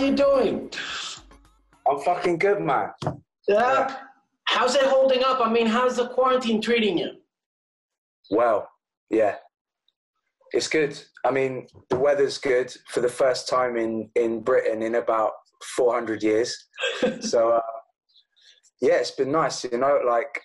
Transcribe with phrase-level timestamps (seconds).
[0.00, 0.70] you doing?
[1.88, 2.90] I'm fucking good, man.
[3.48, 3.96] Yeah.
[4.44, 5.40] How's it holding up?
[5.40, 7.10] I mean, how's the quarantine treating you?
[8.30, 8.68] Well,
[9.10, 9.36] yeah,
[10.52, 11.00] it's good.
[11.24, 15.32] I mean, the weather's good for the first time in in Britain in about
[15.76, 16.56] 400 years.
[17.20, 17.60] so, uh,
[18.80, 19.64] yeah, it's been nice.
[19.64, 20.40] You know, like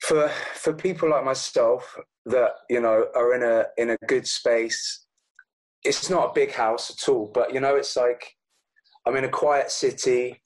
[0.00, 1.96] for for people like myself
[2.26, 5.03] that you know are in a in a good space.
[5.84, 8.34] It's not a big house at all, but you know, it's like
[9.06, 10.42] I'm in a quiet city.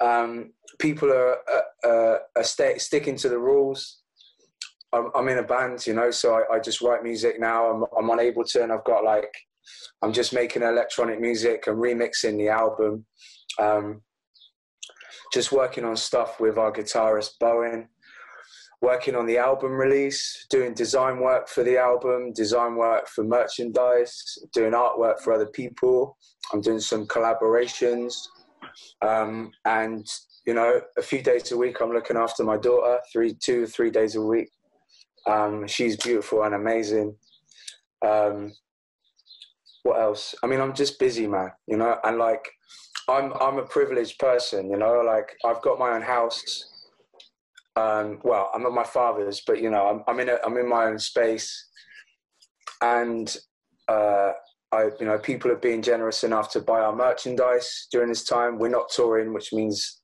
[0.00, 1.36] Um, people are,
[1.84, 4.00] uh, are st- sticking to the rules.
[4.92, 7.66] I'm, I'm, in a band, you know, so I, I just write music now.
[7.66, 8.70] I'm, I'm on Ableton.
[8.70, 9.32] I've got like,
[10.02, 13.06] I'm just making electronic music and remixing the album.
[13.60, 14.02] Um,
[15.32, 17.88] just working on stuff with our guitarist Bowen
[18.80, 24.38] working on the album release, doing design work for the album, design work for merchandise,
[24.52, 26.16] doing artwork for other people.
[26.52, 28.14] I'm doing some collaborations.
[29.02, 30.06] Um, and,
[30.46, 33.90] you know, a few days a week, I'm looking after my daughter, three, two, three
[33.90, 34.50] days a week.
[35.26, 37.16] Um, she's beautiful and amazing.
[38.06, 38.52] Um,
[39.82, 40.34] what else?
[40.42, 42.50] I mean, I'm just busy, man, you know, and like,
[43.08, 46.70] I'm, I'm a privileged person, you know, like I've got my own house
[47.76, 50.68] um, well, I'm at my father's, but you know, I'm, I'm in a, I'm in
[50.68, 51.68] my own space,
[52.80, 53.36] and
[53.88, 54.32] uh,
[54.72, 58.58] I, you know, people are being generous enough to buy our merchandise during this time.
[58.58, 60.02] We're not touring, which means,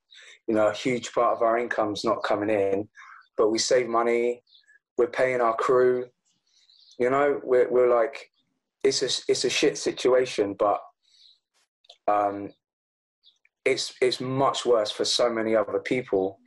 [0.49, 2.89] you know, a huge part of our income's not coming in,
[3.37, 4.43] but we save money.
[4.99, 6.07] We're paying our crew.
[6.99, 8.31] You know, we're we're like,
[8.83, 10.81] it's a it's a shit situation, but
[12.09, 12.51] um,
[13.65, 16.41] it's it's much worse for so many other people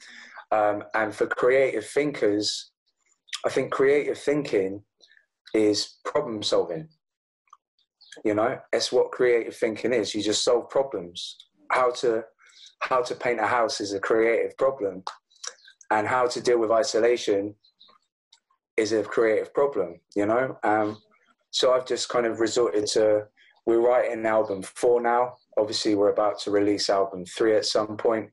[0.54, 2.72] um, and for creative thinkers,
[3.46, 4.84] I think creative thinking
[5.54, 6.90] is problem solving.
[8.24, 10.14] You know, it's what creative thinking is.
[10.14, 11.36] You just solve problems.
[11.72, 12.24] How to
[12.82, 15.04] how to paint a house is a creative problem,
[15.90, 17.56] and how to deal with isolation
[18.78, 20.00] is a creative problem.
[20.16, 20.98] You know, um,
[21.50, 23.24] so I've just kind of resorted to.
[23.66, 25.38] We're writing album four now.
[25.58, 28.30] Obviously, we're about to release album three at some point.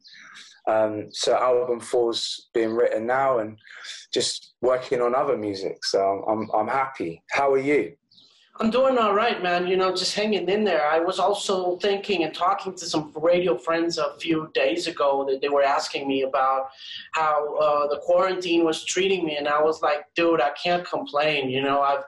[0.69, 3.59] Um, so album four's being written now, and
[4.13, 5.85] just working on other music.
[5.85, 7.23] So I'm I'm happy.
[7.31, 7.95] How are you?
[8.61, 9.67] I'm doing all right, man.
[9.67, 10.85] You know, just hanging in there.
[10.85, 15.41] I was also thinking and talking to some radio friends a few days ago that
[15.41, 16.69] they were asking me about
[17.13, 21.49] how uh, the quarantine was treating me, and I was like, dude, I can't complain.
[21.49, 22.05] You know, I've,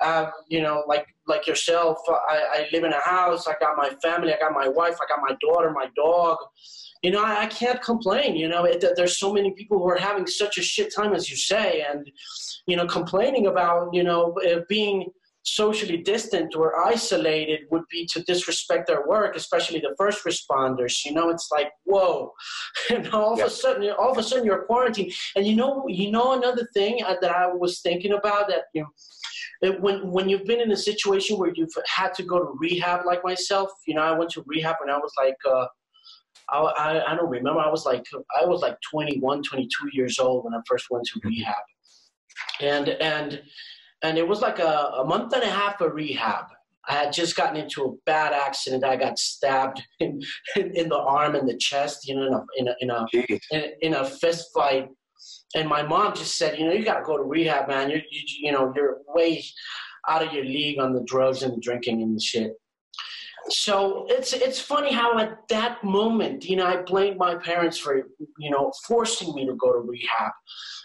[0.00, 3.46] I've you know, like like yourself, I, I live in a house.
[3.46, 4.32] I got my family.
[4.32, 4.96] I got my wife.
[5.02, 6.38] I got my daughter, my dog
[7.02, 8.36] you know, I, I can't complain.
[8.36, 11.30] You know, it, there's so many people who are having such a shit time, as
[11.30, 12.10] you say, and
[12.66, 15.10] you know, complaining about you know uh, being
[15.44, 21.04] socially distant or isolated would be to disrespect their work, especially the first responders.
[21.04, 22.32] You know, it's like whoa,
[22.90, 25.12] and all of a sudden, all of a sudden, you're quarantined.
[25.36, 28.82] And you know, you know, another thing uh, that I was thinking about that you
[28.82, 28.88] know,
[29.60, 33.24] when when you've been in a situation where you've had to go to rehab, like
[33.24, 35.36] myself, you know, I went to rehab when I was like.
[35.48, 35.66] Uh,
[36.50, 37.60] I, I, I don't remember.
[37.60, 38.06] I was like
[38.40, 41.28] I was like 21, 22 years old when I first went to mm-hmm.
[41.28, 41.62] rehab,
[42.60, 43.42] and and
[44.02, 46.46] and it was like a, a month and a half of rehab.
[46.88, 48.82] I had just gotten into a bad accident.
[48.82, 50.22] I got stabbed in,
[50.56, 53.38] in, in the arm and the chest, you know, in a in a in a,
[53.50, 54.88] in, in a fist fight.
[55.54, 57.90] And my mom just said, you know, you got to go to rehab, man.
[57.90, 59.44] You you you know, you're way
[60.08, 62.52] out of your league on the drugs and the drinking and the shit
[63.50, 67.96] so it's it's funny how at that moment, you know, I blamed my parents for
[68.38, 70.32] you know forcing me to go to rehab,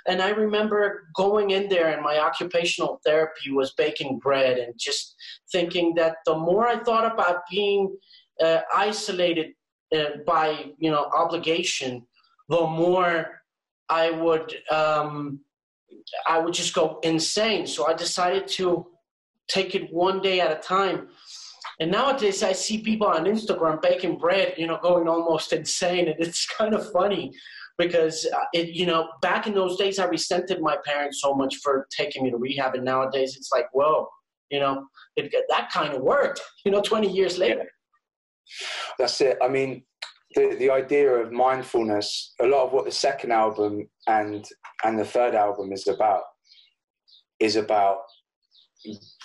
[0.07, 5.15] and I remember going in there and my occupational therapy was baking bread and just
[5.51, 7.95] thinking that the more I thought about being
[8.41, 9.53] uh, isolated
[9.95, 12.05] uh, by you know obligation,
[12.49, 13.41] the more
[13.89, 15.39] I would um,
[16.27, 17.67] I would just go insane.
[17.67, 18.87] So I decided to
[19.47, 21.09] take it one day at a time
[21.79, 26.15] and nowadays, I see people on Instagram baking bread, you know, going almost insane, and
[26.19, 27.31] it's kind of funny
[27.77, 31.57] because uh, it, you know, back in those days, I resented my parents so much
[31.57, 34.07] for taking me to rehab, and nowadays, it's like, whoa,
[34.51, 37.65] you know, it, that kind of worked, you know, 20 years later.
[38.99, 39.37] That's it.
[39.41, 39.83] I mean,
[40.35, 44.45] the the idea of mindfulness, a lot of what the second album and
[44.83, 46.23] and the third album is about,
[47.39, 47.97] is about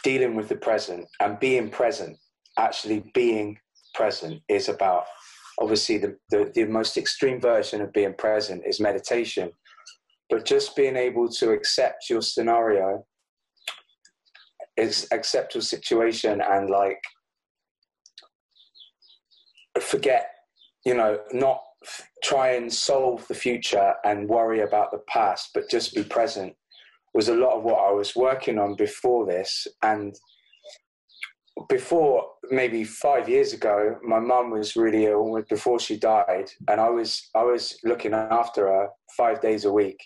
[0.05, 2.16] dealing with the present and being present.
[2.58, 3.56] Actually being
[3.94, 5.05] present is about
[5.60, 9.50] obviously the, the, the, most extreme version of being present is meditation.
[10.31, 13.04] But just being able to accept your scenario
[14.76, 17.00] is accept your situation and like
[19.81, 20.31] forget,
[20.84, 21.62] you know, not
[22.22, 26.54] try and solve the future and worry about the past, but just be present
[27.14, 29.66] was a lot of what I was working on before this.
[29.82, 30.14] And
[31.69, 36.88] before maybe five years ago, my mum was really ill before she died, and I
[36.90, 40.00] was I was looking after her five days a week,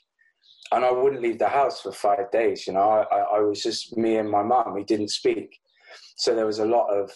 [0.70, 2.66] and I wouldn't leave the house for five days.
[2.66, 4.74] You know, I, I was just me and my mum.
[4.74, 5.60] We didn't speak,
[6.16, 7.10] so there was a lot of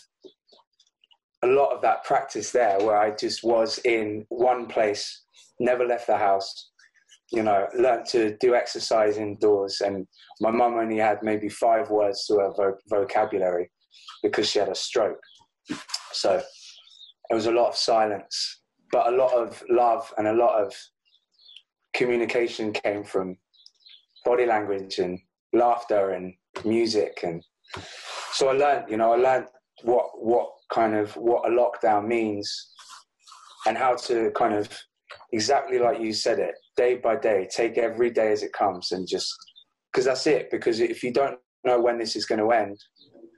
[1.47, 5.23] a lot of that practice there where I just was in one place,
[5.61, 6.71] never left the house.
[7.33, 10.07] You know, learned to do exercise indoors, and
[10.41, 13.69] my mum only had maybe five words to her vo- vocabulary
[14.23, 15.21] because she had a stroke.
[16.13, 16.41] So
[17.31, 18.61] it was a lot of silence,
[18.93, 20.73] but a lot of love and a lot of
[21.95, 23.37] communication came from
[24.25, 25.19] body language and
[25.53, 26.35] laughter and
[26.65, 27.43] music and
[28.33, 29.47] so I learned, you know, I learned
[29.83, 32.73] what what kind of what a lockdown means
[33.67, 34.69] and how to kind of
[35.33, 39.07] exactly like you said it, day by day, take every day as it comes and
[39.07, 39.33] just
[39.93, 40.51] because that's it.
[40.51, 42.79] Because if you don't know when this is going to end,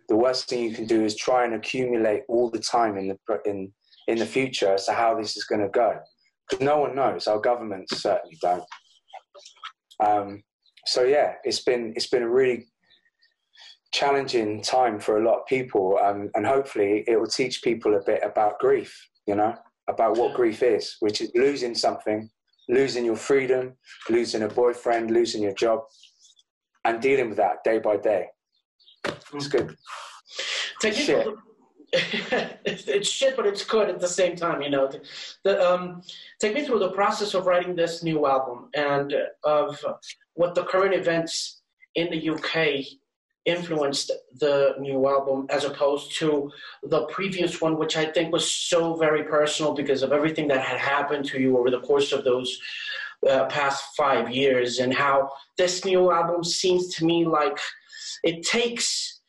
[0.09, 3.39] the worst thing you can do is try and accumulate all the time in the
[3.45, 3.73] in
[4.09, 5.99] in the future as to how this is going to go.
[6.49, 7.27] Because no one knows.
[7.27, 8.65] Our governments certainly don't.
[10.05, 10.43] Um,
[10.87, 12.67] so yeah, it's been it's been a really
[13.99, 18.03] challenging time for a lot of people, um, and hopefully it will teach people a
[18.03, 19.09] bit about grief.
[19.27, 19.55] You know,
[19.89, 22.31] about what grief is, which is losing something,
[22.69, 23.75] losing your freedom,
[24.09, 25.81] losing a boyfriend, losing your job,
[26.85, 28.27] and dealing with that day by day.
[29.35, 29.77] It's good.
[30.81, 31.27] Take shit.
[31.93, 34.63] it's shit, but it's good at the same time.
[34.63, 35.01] You know, the,
[35.43, 36.03] the um,
[36.41, 39.13] take me through the process of writing this new album and
[39.43, 39.85] of
[40.35, 41.63] what the current events
[41.95, 42.85] in the UK
[43.49, 46.51] influenced the new album as opposed to
[46.83, 50.79] the previous one, which I think was so very personal because of everything that had
[50.79, 52.59] happened to you over the course of those
[53.29, 57.59] uh, past five years, and how this new album seems to me like
[58.23, 59.21] it takes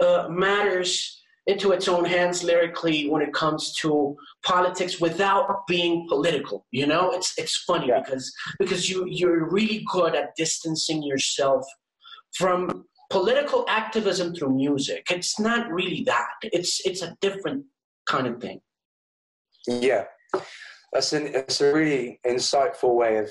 [0.00, 4.14] uh, matters into its own hands lyrically when it comes to
[4.44, 6.66] politics without being political.
[6.70, 8.00] You know, it's it's funny yeah.
[8.00, 11.64] because because you you're really good at distancing yourself
[12.34, 15.06] from political activism through music.
[15.10, 16.34] It's not really that.
[16.42, 17.64] It's it's a different
[18.08, 18.60] kind of thing.
[19.66, 20.04] Yeah,
[20.92, 23.30] that's an it's a really insightful way of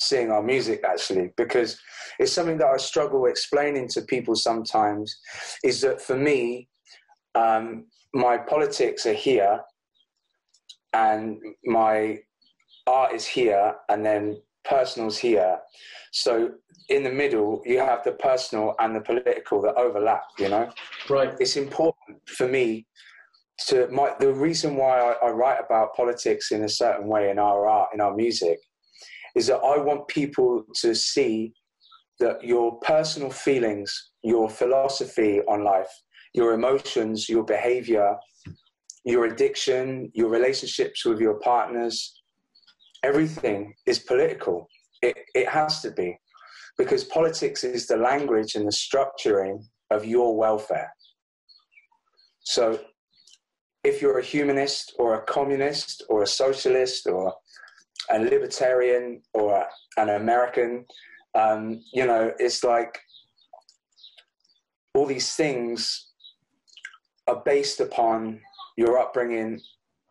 [0.00, 1.78] seeing our music actually because
[2.20, 5.16] it's something that I struggle explaining to people sometimes
[5.64, 6.68] is that for me
[7.34, 9.60] um, my politics are here
[10.92, 12.18] and my
[12.86, 15.58] art is here and then personal's here.
[16.12, 16.50] So
[16.88, 20.70] in the middle you have the personal and the political that overlap you know?
[21.08, 21.34] Right.
[21.40, 22.86] It's important for me
[23.66, 27.38] to my the reason why I, I write about politics in a certain way in
[27.38, 28.58] our art in our music
[29.34, 31.52] is that I want people to see
[32.18, 35.90] that your personal feelings, your philosophy on life,
[36.34, 38.16] your emotions, your behavior,
[39.04, 42.17] your addiction, your relationships with your partners,
[43.02, 44.68] everything is political.
[45.02, 46.18] It, it has to be.
[46.76, 50.92] Because politics is the language and the structuring of your welfare.
[52.44, 52.78] So
[53.84, 57.34] if you're a humanist or a communist or a socialist or
[58.10, 59.64] a libertarian or
[59.96, 60.84] an American.
[61.34, 62.98] Um, you know, it's like
[64.94, 66.10] all these things
[67.26, 68.40] are based upon
[68.76, 69.60] your upbringing,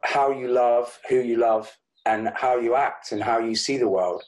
[0.04, 1.72] how you love, who you love,
[2.08, 4.24] and how you act and how you see the world.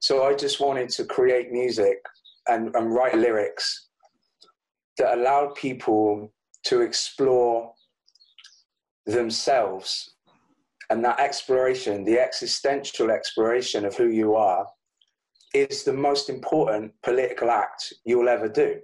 [0.00, 1.98] So I just wanted to create music
[2.48, 3.88] and, and write lyrics
[4.96, 6.32] that allowed people
[6.64, 7.72] to explore
[9.06, 10.14] themselves
[10.88, 14.66] and that exploration, the existential exploration of who you are,
[15.54, 18.76] is the most important political act you'll ever do.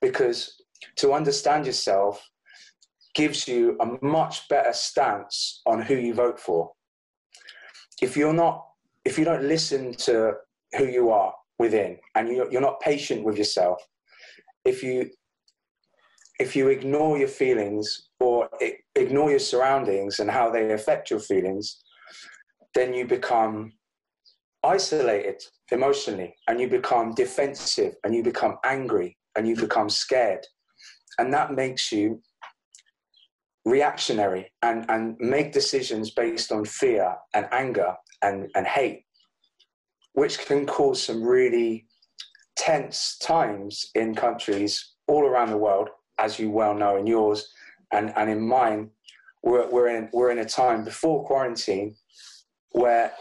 [0.00, 0.62] Because
[0.96, 2.30] to understand yourself
[3.14, 6.72] gives you a much better stance on who you vote for.
[8.00, 8.66] If you're not,
[9.04, 10.34] if you don't listen to
[10.76, 13.82] who you are within and you're, not patient with yourself,
[14.64, 15.10] if you
[16.38, 18.48] if you ignore your feelings or
[18.94, 21.82] ignore your surroundings and how they affect your feelings,
[22.74, 23.72] then you become
[24.62, 30.46] isolated emotionally and you become defensive and you become angry and you become scared.
[31.18, 32.22] And that makes you
[33.64, 39.04] reactionary and, and make decisions based on fear and anger and, and hate,
[40.14, 41.86] which can cause some really
[42.56, 45.88] tense times in countries all around the world
[46.18, 47.52] as you well know in yours
[47.92, 48.90] and, and in mine,
[49.42, 51.96] we're, we're in we're in a time before quarantine
[52.72, 53.12] where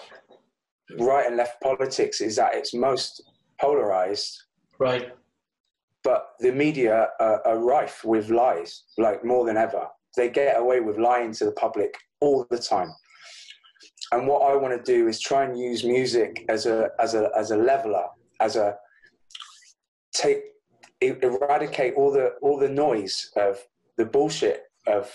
[1.00, 3.24] right and left politics is at its most
[3.60, 4.44] polarized.
[4.78, 5.14] Right.
[6.04, 9.88] But the media are, are rife with lies, like more than ever.
[10.16, 12.94] They get away with lying to the public all the time.
[14.12, 17.30] And what I want to do is try and use music as a as a
[17.38, 18.08] as a leveler,
[18.40, 18.76] as a
[20.14, 20.44] take
[21.02, 23.60] eradicate all the all the noise of
[23.98, 25.12] the bullshit of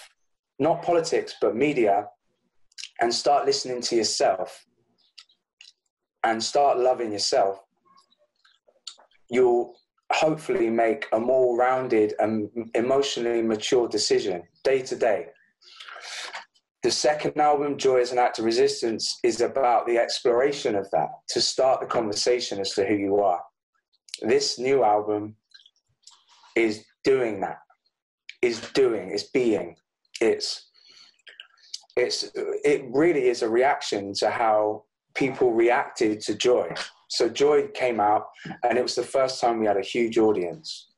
[0.58, 2.06] not politics but media
[3.00, 4.64] and start listening to yourself
[6.22, 7.60] and start loving yourself
[9.28, 9.76] you'll
[10.14, 15.26] hopefully make a more rounded and emotionally mature decision day to day.
[16.82, 21.08] The second album joy as an act of resistance is about the exploration of that
[21.30, 23.40] to start the conversation as to who you are.
[24.22, 25.36] This new album
[26.54, 27.58] is doing that
[28.44, 29.76] is doing is being.
[30.20, 30.70] It's
[31.96, 36.72] it's it really is a reaction to how people reacted to joy
[37.14, 38.26] so joy came out
[38.62, 40.88] and it was the first time we had a huge audience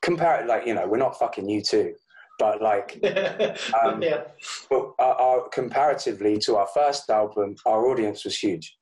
[0.00, 1.92] compare it like you know we're not fucking U2
[2.38, 2.98] but like
[3.84, 4.22] um, yeah.
[4.70, 8.76] but our, our, comparatively to our first album our audience was huge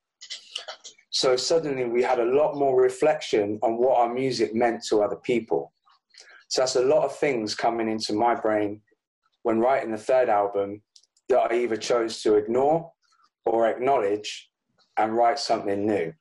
[1.11, 5.17] so suddenly we had a lot more reflection on what our music meant to other
[5.17, 5.73] people.
[6.47, 8.81] So that's a lot of things coming into my brain
[9.43, 10.81] when writing the third album
[11.27, 12.91] that I either chose to ignore
[13.45, 14.49] or acknowledge
[14.97, 16.13] and write something new.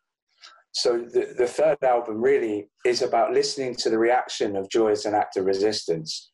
[0.73, 5.05] So the, the third album really is about listening to the reaction of Joy as
[5.05, 6.31] an act of resistance.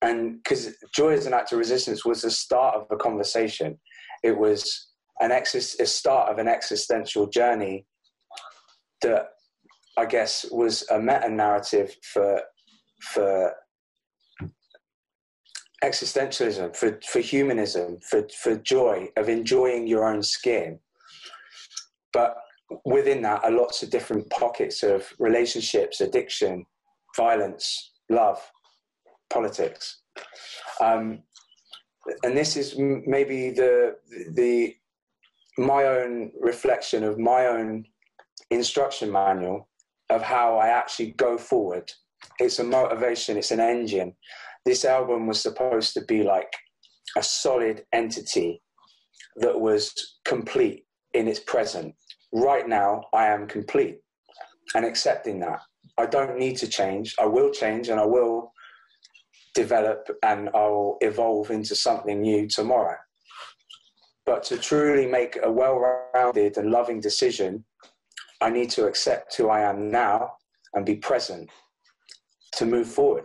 [0.00, 3.78] And because Joy as an act of resistance was the start of a conversation.
[4.22, 4.88] It was
[5.20, 7.84] an exis- a start of an existential journey
[9.02, 9.28] that
[9.96, 12.40] I guess was a meta narrative for
[13.00, 13.52] for
[15.84, 20.78] existentialism, for, for humanism, for, for joy of enjoying your own skin.
[22.12, 22.36] But
[22.84, 26.64] within that are lots of different pockets of relationships, addiction,
[27.16, 28.40] violence, love,
[29.30, 30.00] politics.
[30.80, 31.22] Um,
[32.22, 33.96] and this is maybe the
[34.32, 34.74] the
[35.58, 37.84] my own reflection of my own
[38.50, 39.68] instruction manual
[40.10, 41.90] of how I actually go forward.
[42.38, 44.14] It's a motivation, it's an engine.
[44.64, 46.52] This album was supposed to be like
[47.16, 48.62] a solid entity
[49.36, 49.92] that was
[50.24, 50.84] complete
[51.14, 51.94] in its present.
[52.32, 53.98] Right now, I am complete
[54.74, 55.60] and accepting that.
[55.96, 57.14] I don't need to change.
[57.18, 58.52] I will change and I will
[59.54, 62.96] develop and I'll evolve into something new tomorrow.
[64.26, 65.78] But to truly make a well
[66.14, 67.64] rounded and loving decision,
[68.40, 70.32] I need to accept who I am now
[70.74, 71.48] and be present
[72.56, 73.24] to move forward.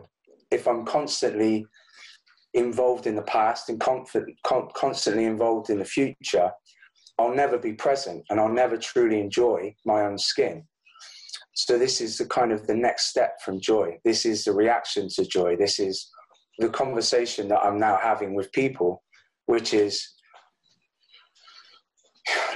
[0.50, 1.66] If I'm constantly
[2.54, 6.52] involved in the past and constantly involved in the future,
[7.20, 10.64] I'll never be present and I'll never truly enjoy my own skin.
[11.56, 14.00] So this is the kind of the next step from joy.
[14.04, 15.56] This is the reaction to joy.
[15.56, 16.10] This is
[16.58, 19.04] the conversation that I'm now having with people,
[19.46, 20.14] which is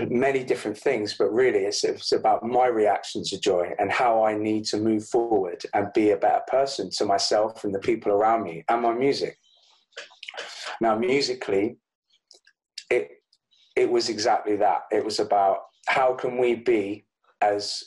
[0.09, 4.35] many different things, but really it's, it's about my reaction to joy and how I
[4.35, 8.43] need to move forward and be a better person to myself and the people around
[8.43, 9.37] me and my music.
[10.81, 11.77] Now, musically,
[12.89, 13.16] it
[13.77, 14.81] it was exactly that.
[14.91, 17.05] It was about how can we be
[17.41, 17.83] as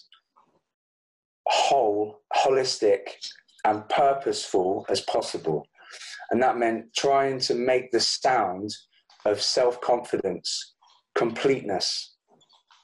[1.47, 3.01] whole, holistic,
[3.65, 5.67] and purposeful as possible.
[6.31, 8.71] And that meant trying to make the sound
[9.27, 10.75] of self confidence
[11.17, 12.15] completeness,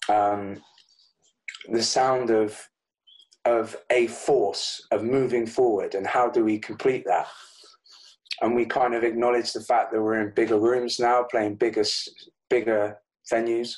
[0.09, 0.61] um,
[1.71, 2.61] the sound of
[3.45, 7.29] of a force of moving forward, and how do we complete that?
[8.43, 11.85] And we kind of acknowledge the fact that we're in bigger rooms now, playing bigger
[12.49, 12.99] bigger
[13.33, 13.75] venues.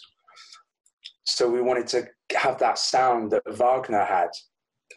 [1.24, 4.30] So we wanted to have that sound that Wagner had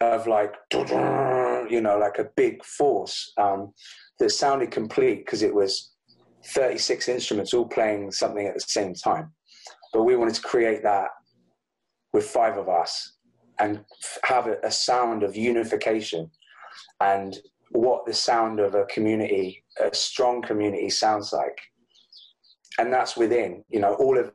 [0.00, 0.54] of like
[1.70, 3.72] you know like a big force um,
[4.18, 5.92] that sounded complete because it was
[6.46, 9.30] 36 instruments all playing something at the same time
[9.92, 11.08] but we wanted to create that
[12.12, 13.12] with five of us
[13.58, 13.84] and
[14.24, 16.30] have a, sound of unification
[17.00, 17.38] and
[17.70, 21.58] what the sound of a community, a strong community sounds like.
[22.78, 24.32] And that's within, you know, all of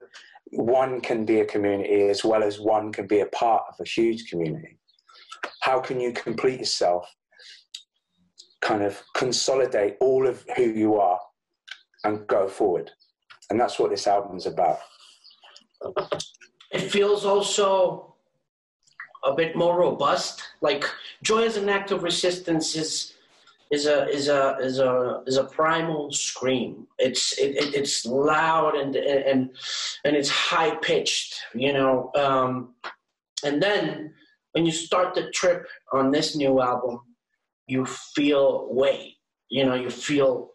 [0.52, 3.88] one can be a community as well as one can be a part of a
[3.88, 4.78] huge community.
[5.62, 7.06] How can you complete yourself,
[8.62, 11.20] kind of consolidate all of who you are
[12.04, 12.92] and go forward?
[13.50, 14.80] And that's what this album is about.
[16.72, 18.16] It feels also
[19.26, 20.44] a bit more robust.
[20.62, 20.86] Like
[21.24, 23.14] joy as an act of resistance is
[23.72, 26.88] is a is a is a is a primal scream.
[26.98, 29.56] It's it, it it's loud and and
[30.06, 32.12] and it's high pitched, you know.
[32.16, 32.76] Um,
[33.44, 34.14] and then
[34.54, 37.02] when you start the trip on this new album,
[37.68, 39.16] you feel weight.
[39.50, 40.52] You know, you feel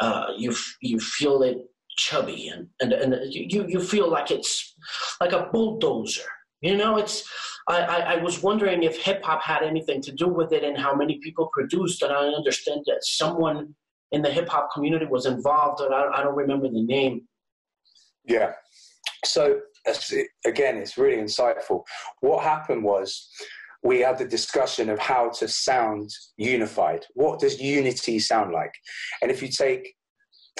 [0.00, 1.58] uh, you you feel it
[1.96, 4.74] chubby and and, and you you feel like it's
[5.20, 6.28] like a bulldozer.
[6.60, 7.24] You know, it's
[7.70, 10.76] I, I, I was wondering if hip hop had anything to do with it and
[10.76, 12.02] how many people produced.
[12.02, 13.74] And I understand that someone
[14.12, 17.22] in the hip hop community was involved, and I, I don't remember the name.
[18.24, 18.52] Yeah.
[19.24, 19.60] So
[20.44, 21.84] again, it's really insightful.
[22.20, 23.28] What happened was
[23.82, 27.06] we had the discussion of how to sound unified.
[27.14, 28.74] What does unity sound like?
[29.22, 29.94] And if you take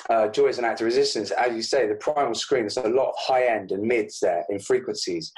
[0.09, 2.89] uh, Joy as an Act of Resistance, as you say, the primal screen, there's a
[2.89, 5.33] lot of high end and mids there in frequencies.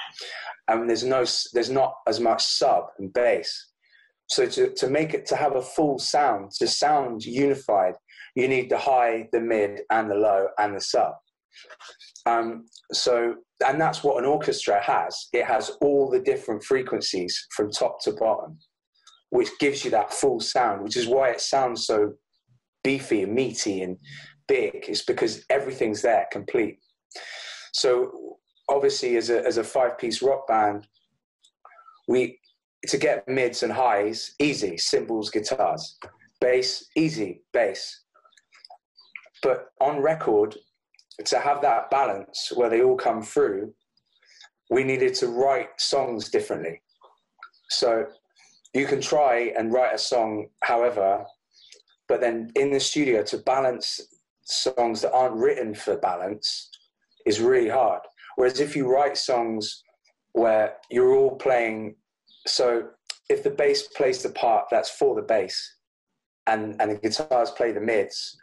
[0.81, 3.71] And there's, no, there's not as much sub and bass.
[4.27, 7.95] So to, to make it, to have a full sound, to sound unified,
[8.35, 11.13] you need the high, the mid, and the low, and the sub.
[12.25, 15.27] Um, so, and that's what an orchestra has.
[15.33, 18.57] It has all the different frequencies from top to bottom,
[19.29, 22.13] which gives you that full sound, which is why it sounds so
[22.83, 23.97] beefy and meaty and
[24.47, 24.85] big.
[24.87, 26.79] It's because everything's there, complete.
[27.73, 28.32] So,
[28.73, 30.87] obviously, as a as a five piece rock band,
[32.07, 32.39] we
[32.87, 35.97] to get mids and highs easy, cymbals, guitars,
[36.41, 38.01] bass easy, bass.
[39.41, 40.57] But on record,
[41.25, 43.73] to have that balance where they all come through,
[44.69, 46.81] we needed to write songs differently.
[47.69, 48.05] So
[48.73, 51.23] you can try and write a song however,
[52.07, 54.01] but then in the studio to balance
[54.43, 56.69] songs that aren't written for balance
[57.25, 58.01] is really hard.
[58.35, 59.83] Whereas if you write songs
[60.33, 61.95] where you're all playing,
[62.47, 62.89] so
[63.29, 65.77] if the bass plays the part that's for the bass
[66.47, 68.37] and, and the guitars play the mids,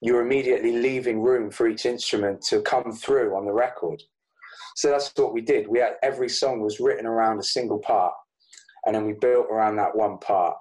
[0.00, 4.02] you're immediately leaving room for each instrument to come through on the record.
[4.74, 5.68] So that's what we did.
[5.68, 8.14] We had every song was written around a single part,
[8.86, 10.56] and then we built around that one part.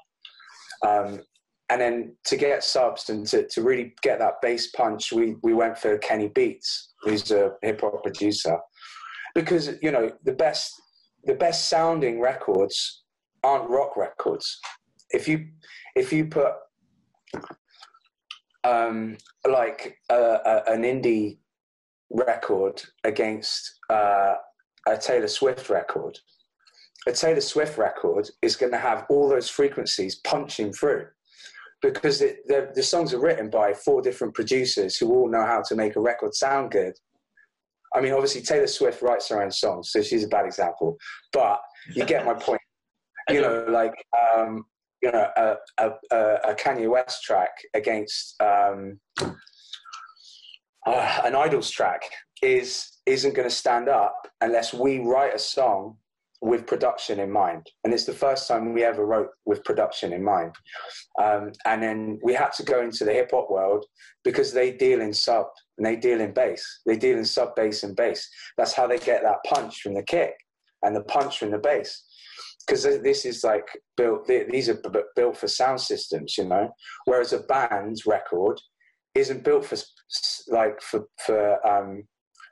[0.85, 1.21] Um,
[1.69, 5.53] and then to get subs and to, to really get that bass punch, we, we
[5.53, 8.59] went for Kenny Beats, who's a hip hop producer,
[9.35, 10.73] because you know the best
[11.23, 13.03] the best sounding records
[13.43, 14.59] aren't rock records.
[15.11, 15.47] If you
[15.95, 16.53] if you put
[18.63, 19.17] um,
[19.49, 21.39] like a, a, an indie
[22.09, 24.35] record against uh,
[24.87, 26.17] a Taylor Swift record,
[27.07, 31.07] a Taylor Swift record is going to have all those frequencies punching through
[31.81, 35.63] because it, the, the songs are written by four different producers who all know how
[35.67, 36.93] to make a record sound good.
[37.93, 40.97] I mean, obviously, Taylor Swift writes her own songs, so she's a bad example,
[41.33, 41.59] but
[41.93, 42.61] you get my point.
[43.29, 43.93] You know, like
[44.35, 44.65] um,
[45.01, 48.99] you know a, a, a Kanye West track against um,
[50.85, 52.01] uh, an IDLES track
[52.41, 55.97] is isn't going to stand up unless we write a song
[56.41, 57.67] with production in mind.
[57.83, 60.53] And it's the first time we ever wrote with production in mind.
[61.21, 63.85] Um, and then we had to go into the hip hop world
[64.23, 65.45] because they deal in sub
[65.81, 66.63] and they deal in bass.
[66.85, 68.29] They deal in sub bass and bass.
[68.55, 70.35] That's how they get that punch from the kick
[70.83, 72.03] and the punch from the bass
[72.67, 73.67] because this is like
[73.97, 74.79] built these are
[75.15, 76.69] built for sound systems you know
[77.05, 78.61] whereas a band's record
[79.15, 79.77] isn't built for
[80.49, 82.03] like for for um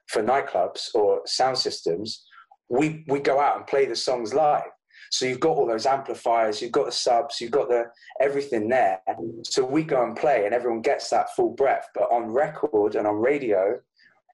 [0.07, 2.25] for nightclubs or sound systems
[2.69, 4.71] we we go out and play the songs live
[5.11, 7.85] so you've got all those amplifiers you've got the subs you've got the
[8.19, 8.99] everything there.
[9.43, 13.07] So we go and play and everyone gets that full breath but on record and
[13.07, 13.79] on radio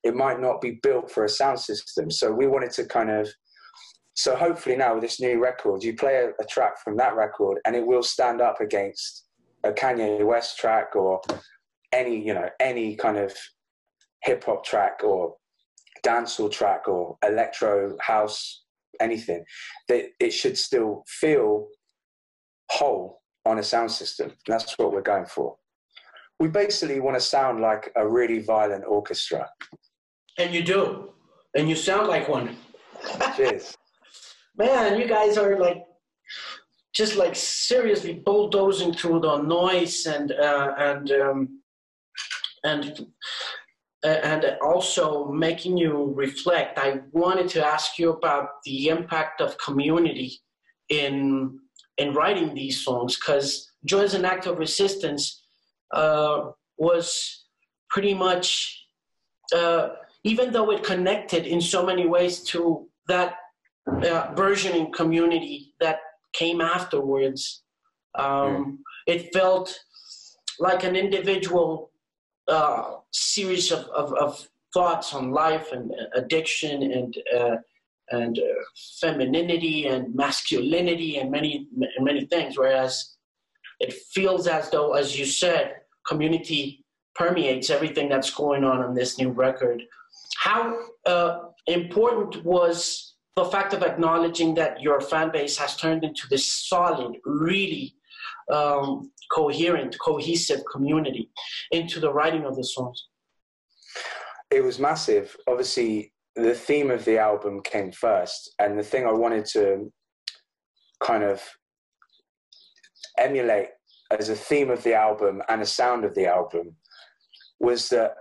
[0.03, 2.11] it might not be built for a sound system.
[2.11, 3.27] So we wanted to kind of
[4.13, 7.59] so hopefully now with this new record, you play a, a, track from that record
[7.65, 9.25] and it will stand up against
[9.65, 11.19] a Kanye West track or
[11.91, 13.33] any, you know, any kind of
[14.23, 15.35] hip hop track or
[16.01, 18.63] dancehall track or electro house,
[18.99, 19.43] anything.
[19.87, 21.67] That it should still feel
[22.71, 24.33] whole on a sound system.
[24.47, 25.55] That's what we're going for.
[26.39, 29.47] We basically want to sound like a really violent orchestra.
[30.37, 31.13] And you do.
[31.55, 32.57] And you sound like one.
[33.37, 33.77] Cheers
[34.57, 35.83] man, you guys are like
[36.93, 41.61] just like seriously bulldozing through the noise and uh, and um,
[42.63, 43.05] and
[44.05, 46.77] and also making you reflect.
[46.77, 50.39] I wanted to ask you about the impact of community
[50.89, 51.59] in
[51.97, 55.43] in writing these songs because "Joy as an Act of Resistance"
[55.93, 57.45] uh, was
[57.89, 58.47] pretty much,
[59.55, 59.89] uh,
[60.23, 63.35] even though it connected in so many ways to that
[64.09, 65.99] uh, burgeoning community that
[66.33, 67.63] came afterwards.
[68.15, 69.67] Um, It felt
[70.59, 71.91] like an individual
[72.47, 77.55] uh, series of, of, of, thoughts on life and addiction and uh,
[78.09, 78.41] and uh,
[78.99, 82.57] femininity and masculinity and many and many things.
[82.57, 83.15] Whereas
[83.79, 86.83] it feels as though, as you said, community
[87.15, 89.81] permeates everything that's going on on this new record.
[90.37, 96.27] How uh, important was the fact of acknowledging that your fan base has turned into
[96.29, 97.95] this solid, really
[98.51, 101.29] um, coherent, cohesive community
[101.71, 103.07] into the writing of the songs?
[104.51, 105.35] It was massive.
[105.47, 109.91] Obviously, the theme of the album came first, and the thing I wanted to
[111.03, 111.41] kind of
[113.17, 113.69] emulate
[114.11, 116.75] as a theme of the album and a sound of the album
[117.59, 118.15] was that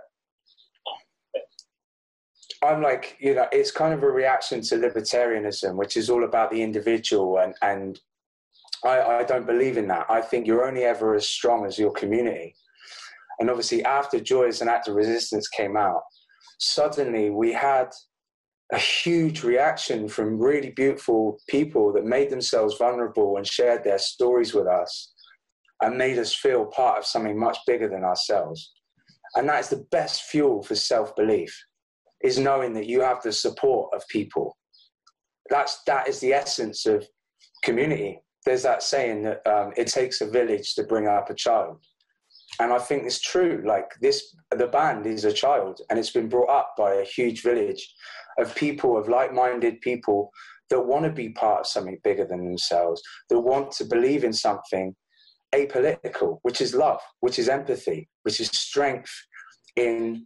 [2.63, 6.49] I'm like, you know, it's kind of a reaction to libertarianism, which is all about
[6.49, 7.99] the individual and, and
[8.85, 10.05] I, I don't believe in that.
[10.09, 12.55] I think you're only ever as strong as your community.
[13.39, 16.01] And obviously, after Joy as an Act of Resistance came out,
[16.59, 17.89] suddenly we had
[18.71, 24.53] a huge reaction from really beautiful people that made themselves vulnerable and shared their stories
[24.53, 25.13] with us
[25.81, 28.71] and made us feel part of something much bigger than ourselves.
[29.35, 31.55] And that is the best fuel for self belief,
[32.23, 34.57] is knowing that you have the support of people.
[35.49, 37.05] That's, that is the essence of
[37.63, 41.79] community there's that saying that um, it takes a village to bring up a child.
[42.59, 46.29] And i think it's true like this the band is a child and it's been
[46.29, 47.83] brought up by a huge village
[48.39, 50.31] of people of like-minded people
[50.69, 54.31] that want to be part of something bigger than themselves that want to believe in
[54.31, 54.95] something
[55.53, 59.13] apolitical which is love which is empathy which is strength
[59.75, 60.25] in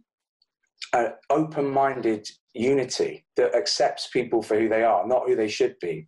[0.92, 6.06] an open-minded unity that accepts people for who they are not who they should be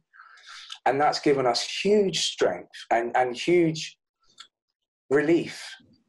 [0.87, 3.97] and that's given us huge strength and, and huge
[5.11, 5.63] relief,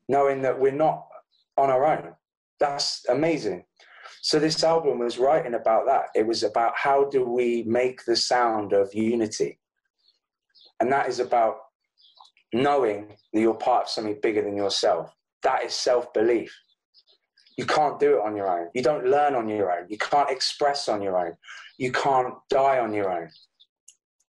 [0.09, 1.05] knowing that we're not
[1.57, 2.13] on our own.
[2.59, 3.65] That's amazing.
[4.21, 6.05] So this album was writing about that.
[6.15, 9.59] It was about how do we make the sound of unity.
[10.79, 11.57] And that is about
[12.53, 15.13] knowing that you're part of something bigger than yourself.
[15.43, 16.55] That is self-belief.
[17.57, 18.69] You can't do it on your own.
[18.73, 19.87] You don't learn on your own.
[19.89, 21.35] You can't express on your own.
[21.77, 23.29] You can't die on your own.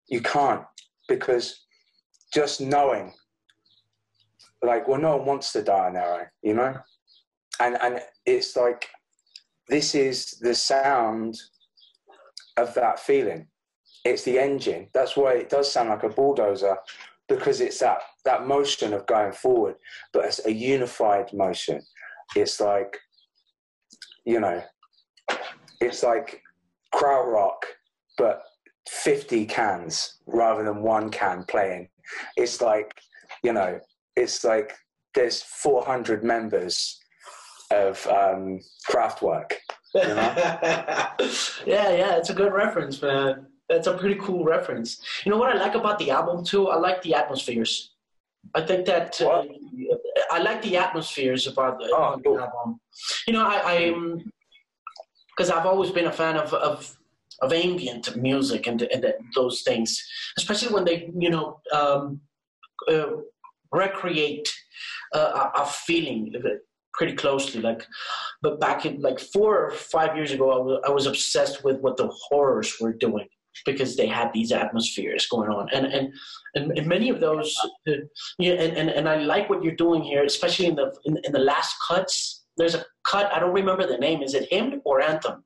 [0.09, 0.65] You can't
[1.09, 1.65] because
[2.33, 3.13] just knowing,
[4.63, 6.77] like, well, no one wants to die their own, you know,
[7.61, 8.89] and and it's like
[9.69, 11.39] this is the sound
[12.57, 13.47] of that feeling.
[14.05, 14.89] It's the engine.
[14.93, 16.77] That's why it does sound like a bulldozer
[17.29, 19.77] because it's that that motion of going forward,
[20.13, 21.81] but it's a unified motion.
[22.37, 22.99] It's like,
[24.25, 24.63] you know,
[25.81, 26.43] it's like
[26.95, 27.59] krautrock,
[28.19, 28.43] but
[28.89, 31.89] 50 cans rather than one can playing.
[32.37, 32.95] It's like,
[33.43, 33.81] you know,
[34.17, 34.73] it's like
[35.15, 37.01] there's 400 members
[37.71, 39.53] of um, Kraftwerk.
[39.95, 40.15] You know?
[41.67, 43.47] yeah, yeah, it's a good reference, man.
[43.69, 45.03] That's a pretty cool reference.
[45.25, 46.69] You know what I like about the album too?
[46.69, 47.93] I like the atmospheres.
[48.55, 49.45] I think that uh,
[50.31, 52.39] I like the atmospheres about the, oh, cool.
[52.39, 52.79] album.
[53.27, 54.31] You know, I, I'm
[55.35, 56.97] because I've always been a fan of, of
[57.41, 60.03] of ambient music and, and those things,
[60.39, 62.21] especially when they, you know, um,
[62.91, 63.07] uh,
[63.73, 64.53] recreate
[65.13, 66.33] uh, a feeling
[66.93, 67.61] pretty closely.
[67.61, 67.87] Like,
[68.43, 71.81] but back in like four or five years ago, I was, I was obsessed with
[71.81, 73.29] what the horrors were doing
[73.67, 75.69] because they had these atmospheres going on.
[75.73, 76.13] And and
[76.55, 77.57] and, and many of those
[77.89, 77.93] uh,
[78.39, 81.33] yeah and, and and i like what you're doing here especially in the in, in,
[81.33, 82.45] the last cuts.
[82.57, 84.23] There's a cut i don't remember the name.
[84.23, 85.45] Is it hymn or anthem?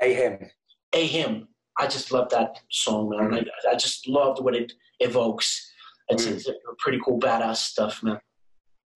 [0.00, 0.50] A hymn
[0.94, 1.48] a hymn.
[1.78, 3.30] I just love that song, man.
[3.30, 3.46] Mm.
[3.66, 5.70] I, I just loved what it evokes.
[6.08, 6.32] It's, mm.
[6.32, 6.48] it's
[6.78, 8.18] pretty cool, badass stuff, man.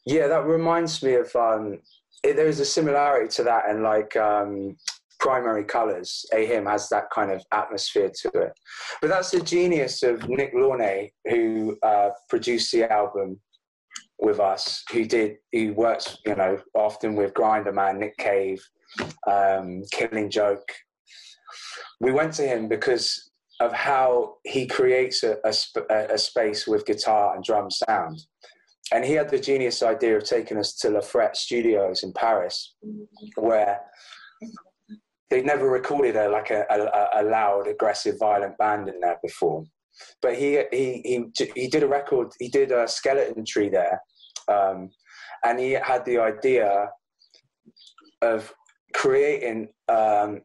[0.05, 1.35] Yeah, that reminds me of.
[1.37, 1.79] Um,
[2.25, 4.77] it, there's a similarity to that, and like um,
[5.21, 6.27] primary colors.
[6.33, 8.53] A hymn has that kind of atmosphere to it.
[9.01, 13.41] But that's the genius of Nick Launay, who uh, produced the album
[14.19, 14.85] with us.
[14.93, 15.37] Who did?
[15.53, 18.61] He works, you know, often with Grinderman, Nick Cave,
[19.29, 20.69] um, Killing Joke,
[22.01, 27.35] we went to him because of how he creates a, a, a, space with guitar
[27.35, 28.21] and drum sound.
[28.93, 32.75] And he had the genius idea of taking us to La Frette Studios in Paris,
[33.37, 33.81] where
[35.31, 39.65] they'd never recorded a, like a, a, a loud, aggressive, violent band in there before.
[40.21, 44.01] But he, he, he, he did a record, he did a skeleton tree there.
[44.49, 44.91] Um,
[45.45, 46.89] and he had the idea
[48.21, 48.53] of
[48.95, 50.41] creating um,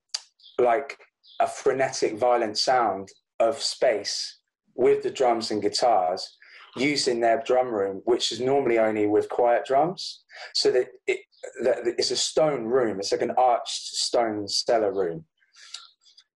[0.59, 0.97] like
[1.39, 4.39] a frenetic, violent sound of space
[4.75, 6.37] with the drums and guitars,
[6.75, 10.23] used in their drum room, which is normally only with quiet drums.
[10.53, 11.19] So that, it,
[11.63, 12.99] that it's a stone room.
[12.99, 15.25] It's like an arched stone cellar room.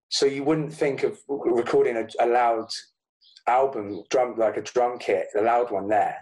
[0.09, 2.67] So you wouldn't think of recording a, a loud
[3.47, 6.17] album drum like a drum kit, a loud one there.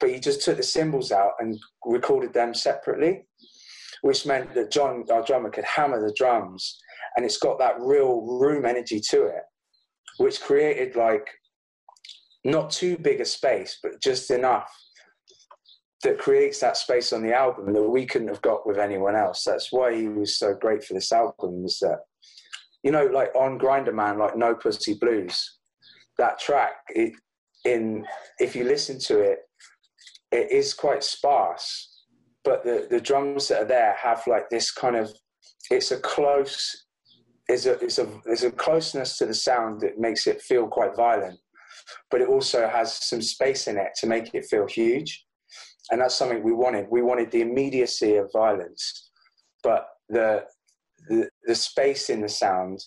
[0.00, 3.26] But he just took the cymbals out and recorded them separately,
[4.02, 6.78] which meant that John, our drummer, could hammer the drums,
[7.16, 9.42] and it's got that real room energy to it,
[10.18, 11.28] which created like
[12.44, 14.70] not too big a space, but just enough
[16.04, 19.42] that creates that space on the album that we couldn't have got with anyone else.
[19.44, 21.62] That's why he was so great for this album.
[21.62, 21.98] Was that
[22.82, 25.58] you know, like on Grinderman, like No Pussy Blues,
[26.18, 27.12] that track, it,
[27.64, 28.06] in
[28.38, 29.38] if you listen to it,
[30.30, 31.87] it is quite sparse,
[32.48, 35.10] but the the drums that are there have like this kind of,
[35.70, 36.86] it's a close,
[37.48, 40.96] is a it's a there's a closeness to the sound that makes it feel quite
[40.96, 41.38] violent
[42.10, 45.24] but it also has some space in it to make it feel huge.
[45.90, 46.86] And that's something we wanted.
[46.90, 49.10] We wanted the immediacy of violence,
[49.62, 50.44] but the,
[51.08, 52.84] the, the space in the sound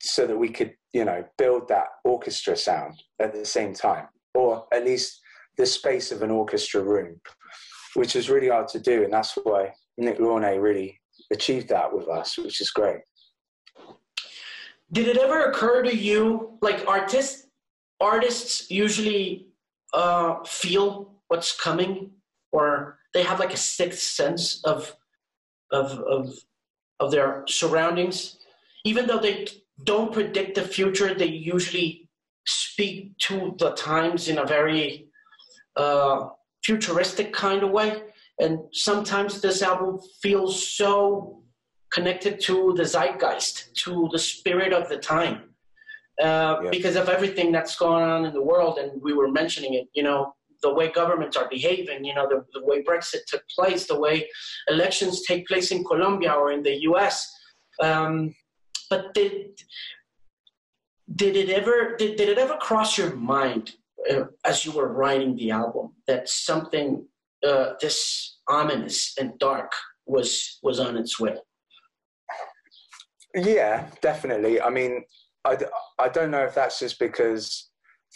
[0.00, 4.66] so that we could, you know, build that orchestra sound at the same time, or
[4.72, 5.20] at least
[5.56, 7.20] the space of an orchestra room,
[7.94, 9.04] which is really hard to do.
[9.04, 11.00] And that's why Nick Launay really
[11.32, 13.00] achieved that with us, which is great.
[14.92, 17.46] Did it ever occur to you, like artists
[18.00, 19.46] artists usually
[19.92, 22.10] uh, feel what's coming,
[22.52, 24.94] or they have like a sixth sense of
[25.72, 26.34] of of
[27.00, 28.38] of their surroundings.
[28.84, 29.46] Even though they
[29.84, 32.08] don't predict the future, they usually
[32.46, 35.06] speak to the times in a very
[35.76, 36.28] uh,
[36.64, 38.02] futuristic kind of way.
[38.40, 41.42] And sometimes this album feels so
[41.92, 45.54] connected to the zeitgeist, to the spirit of the time
[46.20, 46.70] uh, yeah.
[46.70, 48.78] because of everything that's going on in the world.
[48.78, 52.44] And we were mentioning it, you know, the way governments are behaving, you know, the,
[52.58, 54.28] the way Brexit took place, the way
[54.68, 57.30] elections take place in Colombia or in the US.
[57.80, 58.34] Um,
[58.88, 59.60] but did,
[61.14, 63.74] did it ever did, did it ever cross your mind
[64.10, 67.06] uh, as you were writing the album that something
[67.46, 69.72] uh, this ominous and dark
[70.06, 71.36] was was on its way
[73.34, 75.02] yeah definitely i mean
[75.44, 75.58] I,
[75.98, 77.68] I don't know if that's just because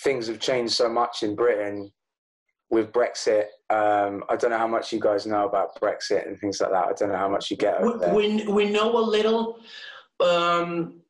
[0.02, 1.92] things have changed so much in Britain
[2.70, 3.44] with Brexit.
[3.70, 6.86] Um, I don't know how much you guys know about Brexit and things like that.
[6.86, 8.14] I don't know how much you get over there.
[8.14, 9.60] We, we know a little.
[10.20, 11.00] Um,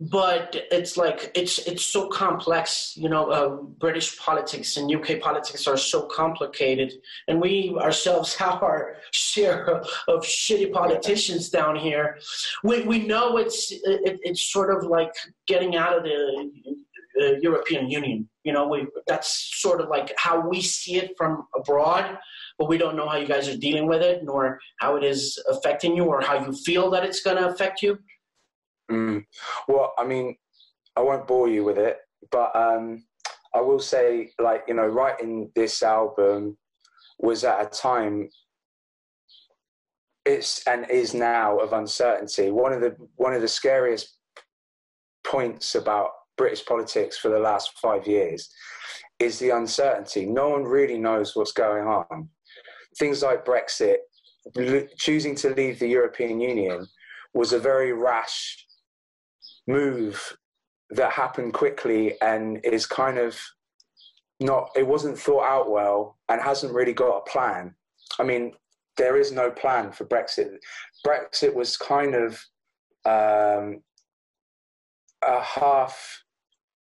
[0.00, 5.66] but it's like it's it's so complex you know uh, british politics and uk politics
[5.66, 6.92] are so complicated.
[7.28, 9.68] And we ourselves have our share
[10.08, 12.18] of, shitty politicians down here.
[12.62, 13.80] We, we know it's it,
[14.22, 15.12] it's sort of like
[15.46, 16.50] getting out of the
[17.20, 18.28] uh, european union.
[18.44, 22.18] You know we that's sort of like how we see it from abroad
[22.58, 25.38] but we don't know how you guys are dealing with it nor how it is
[25.48, 27.98] affecting you or how you feel that it's going to affect you
[28.90, 29.24] Mm.
[29.68, 30.36] Well, I mean,
[30.96, 31.98] I won't bore you with it,
[32.30, 33.04] but um,
[33.54, 36.56] I will say, like, you know, writing this album
[37.18, 38.30] was at a time
[40.26, 42.50] it's and is now of uncertainty.
[42.50, 44.16] One of the one of the scariest
[45.24, 48.50] points about British politics for the last five years
[49.18, 50.26] is the uncertainty.
[50.26, 52.28] No one really knows what's going on.
[52.98, 53.98] Things like Brexit,
[54.98, 56.86] choosing to leave the European Union
[57.34, 58.66] was a very rash
[59.66, 60.36] move
[60.90, 63.38] that happened quickly and is kind of
[64.40, 67.74] not it wasn't thought out well and hasn't really got a plan.
[68.18, 68.52] I mean
[68.96, 70.56] there is no plan for brexit.
[71.06, 72.32] Brexit was kind of
[73.04, 73.82] um,
[75.26, 76.22] a half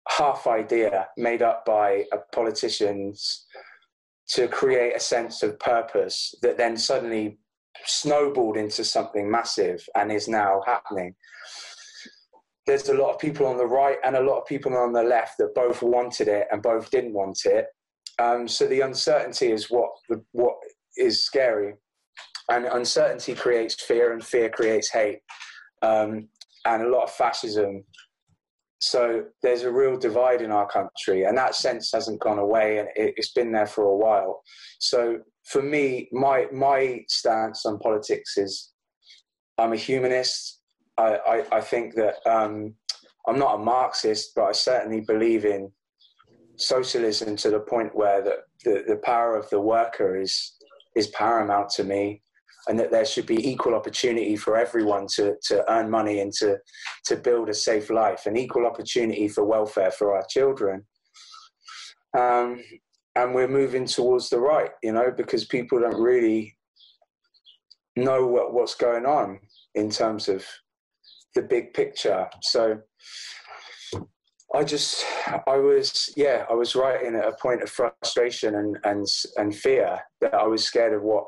[0.08, 3.46] half idea made up by a politicians
[4.30, 7.38] to create a sense of purpose that then suddenly
[7.86, 11.16] snowballed into something massive and is now happening
[12.70, 15.02] there's a lot of people on the right and a lot of people on the
[15.02, 17.66] left that both wanted it and both didn't want it.
[18.20, 19.90] Um, so the uncertainty is what
[20.34, 20.54] what
[20.96, 21.74] is scary,
[22.52, 25.20] and uncertainty creates fear, and fear creates hate,
[25.82, 26.28] um,
[26.66, 27.84] and a lot of fascism.
[28.78, 32.90] So there's a real divide in our country, and that sense hasn't gone away, and
[32.96, 34.44] it, it's been there for a while.
[34.80, 38.74] So for me, my my stance on politics is,
[39.58, 40.59] I'm a humanist.
[41.00, 42.76] I, I, I think that um,
[43.28, 45.72] I'm not a Marxist, but I certainly believe in
[46.58, 48.36] socialism to the point where the,
[48.66, 50.56] the, the power of the worker is
[50.96, 52.22] is paramount to me
[52.68, 56.58] and that there should be equal opportunity for everyone to, to earn money and to,
[57.06, 60.86] to build a safe life and equal opportunity for welfare for our children.
[62.18, 62.62] Um,
[63.16, 66.58] and we're moving towards the right, you know, because people don't really
[67.96, 69.40] know what, what's going on
[69.76, 70.46] in terms of
[71.36, 72.28] the big picture.
[72.42, 72.80] So
[74.56, 75.06] I just,
[75.48, 79.06] I was, yeah, I was writing at a point of frustration and and
[79.38, 81.26] and fear that I was scared of what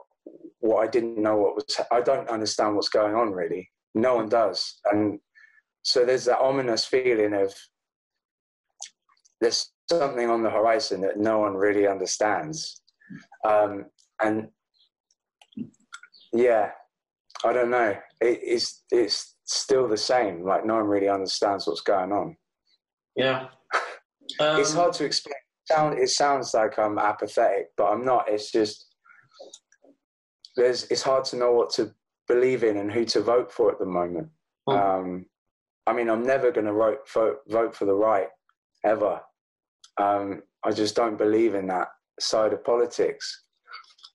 [0.59, 1.79] what I didn't know what was.
[1.91, 3.69] I don't understand what's going on really.
[3.93, 5.19] No one does, and
[5.83, 7.53] so there's that ominous feeling of
[9.39, 12.81] there's something on the horizon that no one really understands,
[13.47, 13.85] um,
[14.23, 14.47] and
[16.33, 16.71] yeah,
[17.43, 17.95] I don't know.
[18.21, 20.43] It, it's it's still the same.
[20.43, 22.35] Like no one really understands what's going on.
[23.15, 23.47] Yeah.
[24.39, 25.33] Um, it's hard to explain.
[25.65, 28.29] Sound it sounds like I'm apathetic, but I'm not.
[28.29, 28.85] It's just
[30.55, 31.93] there's it's hard to know what to
[32.29, 34.29] believe in and who to vote for at the moment.
[34.69, 34.75] Hmm.
[34.75, 35.25] Um,
[35.85, 38.27] I mean, I'm never going to vote, vote vote for the right
[38.85, 39.19] ever.
[39.99, 41.89] Um, I just don't believe in that
[42.21, 43.43] side of politics.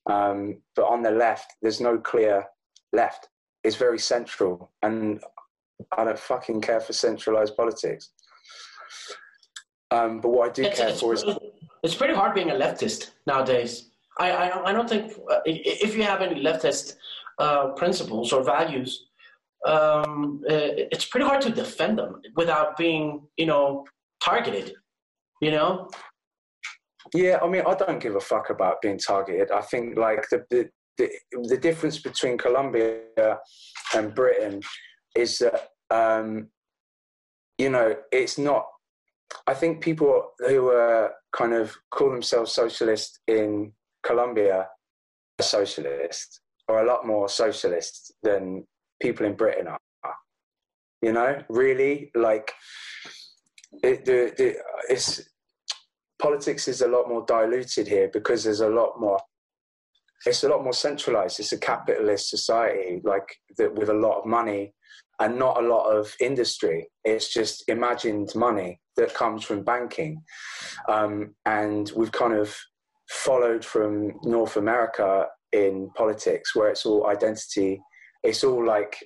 [0.09, 2.45] Um, but on the left, there's no clear
[2.93, 3.29] left.
[3.67, 5.21] It's very central, and
[5.99, 8.11] I don't fucking care for centralized politics.
[9.91, 11.25] Um, but what I do it's, care it's, for is
[11.83, 13.91] it's pretty hard being a leftist nowadays.
[14.19, 16.95] I, I, I don't think uh, if you have any leftist
[17.41, 19.07] uh, principles or values,
[19.67, 23.85] um, uh, it's pretty hard to defend them without being, you know,
[24.23, 24.75] targeted.
[25.41, 25.91] You know.
[27.15, 29.51] Yeah, I mean, I don't give a fuck about being targeted.
[29.51, 30.69] I think like the the
[30.99, 31.11] the,
[31.49, 33.01] the difference between Colombia
[33.95, 34.63] and Britain
[35.15, 36.49] is that um,
[37.59, 38.67] you know it's not
[39.47, 43.73] I think people who are kind of call themselves socialist in
[44.05, 44.69] Colombia
[45.39, 48.67] are socialist, or a lot more socialist than
[49.01, 49.79] people in Britain are.
[51.03, 52.53] You know, really, like
[53.83, 54.57] it, the, the,
[54.89, 55.23] it's
[56.21, 59.21] politics is a lot more diluted here because there's a lot more.
[60.25, 61.39] It's a lot more centralized.
[61.41, 64.73] It's a capitalist society, like that with a lot of money
[65.21, 66.89] and not a lot of industry.
[67.05, 70.23] It's just imagined money that comes from banking.
[70.89, 72.57] Um, and we've kind of
[73.09, 77.81] followed from North America in politics, where it's all identity.
[78.23, 78.97] It's all like,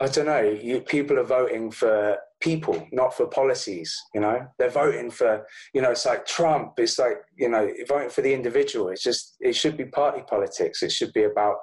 [0.00, 2.16] I don't know, you, people are voting for
[2.46, 4.46] people, not for policies, you know?
[4.56, 8.32] They're voting for, you know, it's like Trump, it's like, you know, voting for the
[8.32, 8.88] individual.
[8.90, 10.82] It's just, it should be party politics.
[10.82, 11.56] It should be about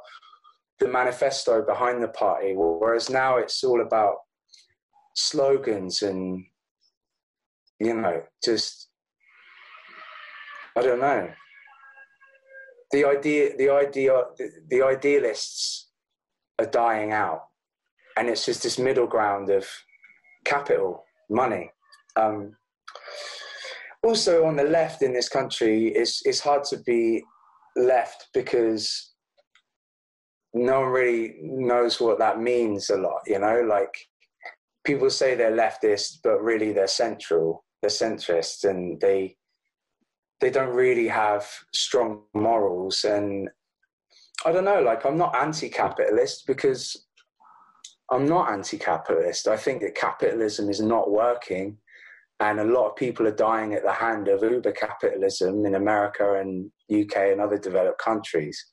[0.79, 4.15] the manifesto behind the party, whereas now it's all about
[5.15, 6.43] slogans and
[7.79, 8.89] you know just
[10.75, 11.29] I don't know
[12.91, 14.23] the idea the idea
[14.69, 15.89] the, idealists
[16.59, 17.43] are dying out
[18.17, 19.67] and it's just this middle ground of
[20.45, 21.71] capital money
[22.15, 22.55] um,
[24.03, 27.23] also on the left in this country it's, it's hard to be
[27.75, 29.13] left because
[30.53, 33.93] no one really knows what that means a lot, you know, like
[34.83, 39.35] people say they're leftist, but really they're central, they're centrist, and they
[40.41, 43.03] they don't really have strong morals.
[43.05, 43.49] And
[44.45, 47.05] I don't know, like I'm not anti-capitalist because
[48.13, 49.47] I'm not anti-capitalist.
[49.47, 51.77] I think that capitalism is not working,
[52.39, 56.35] and a lot of people are dying at the hand of uber capitalism in America
[56.39, 58.63] and UK and other developed countries.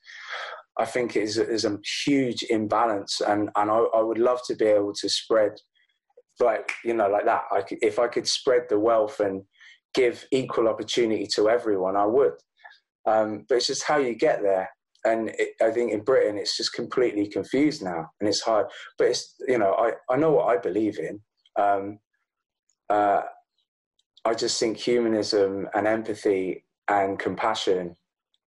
[0.77, 4.65] I think is is a huge imbalance, and and I, I, would love to be
[4.65, 5.53] able to spread,
[6.39, 7.43] like you know, like that.
[7.51, 9.41] I could, if I could spread the wealth and
[9.93, 12.33] give equal opportunity to everyone, I would.
[13.07, 14.69] Um, but it's just how you get there,
[15.05, 18.67] and it, I think in Britain it's just completely confused now, and it's hard.
[18.97, 21.19] But it's you know, I I know what I believe in.
[21.59, 21.99] Um,
[22.89, 23.21] uh,
[24.25, 27.95] I just think humanism and empathy and compassion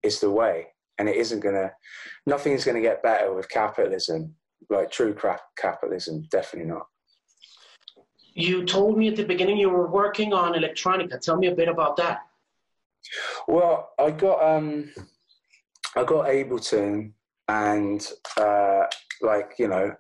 [0.03, 1.73] is the way and it isn't going to
[2.27, 4.35] nothing's going to get better with capitalism
[4.71, 5.17] like true
[5.57, 6.87] capitalism definitely not
[8.35, 11.69] you told me at the beginning you were working on electronica tell me a bit
[11.69, 12.21] about that
[13.49, 14.91] well i got um
[15.97, 17.13] i got ableton
[17.49, 18.83] and uh
[19.23, 19.93] like you know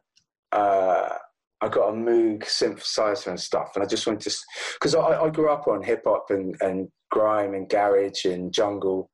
[0.52, 1.08] uh
[1.60, 4.36] I got a Moog synthesizer and stuff, and I just wanted to
[4.74, 9.10] because I, I grew up on hip hop and, and grime and garage and jungle,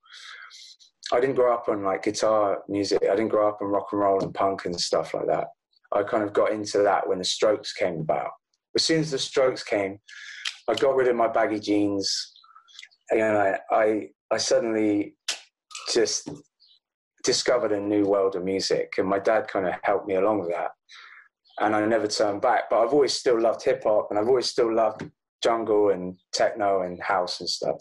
[1.13, 3.03] I didn't grow up on like guitar music.
[3.03, 5.49] I didn't grow up on rock and roll and punk and stuff like that.
[5.93, 8.31] I kind of got into that when the Strokes came about.
[8.77, 9.99] As soon as the Strokes came,
[10.69, 12.33] I got rid of my baggy jeans,
[13.11, 15.15] and I I, I suddenly
[15.93, 16.31] just
[17.25, 20.51] discovered a new world of music, and my dad kind of helped me along with
[20.51, 20.71] that.
[21.61, 22.71] And I never turned back.
[22.71, 25.03] But I've always still loved hip hop, and I've always still loved
[25.43, 27.77] jungle and techno and house and stuff.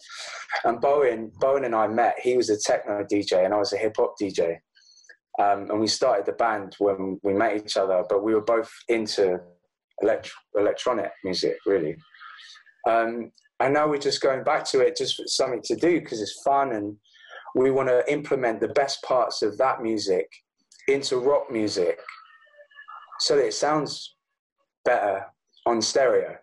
[0.64, 2.16] And Bowen, Bowen and I met.
[2.22, 4.58] He was a techno DJ and I was a hip hop DJ.
[5.40, 8.72] Um, and we started the band when we met each other, but we were both
[8.90, 9.40] into
[10.02, 11.96] elect- electronic music, really.
[12.88, 13.32] Um,
[13.62, 16.42] and now we're just going back to it just for something to do because it's
[16.44, 16.98] fun and
[17.56, 20.28] we want to implement the best parts of that music
[20.88, 22.00] into rock music
[23.20, 24.16] so that it sounds
[24.86, 25.26] better
[25.66, 26.38] on stereo.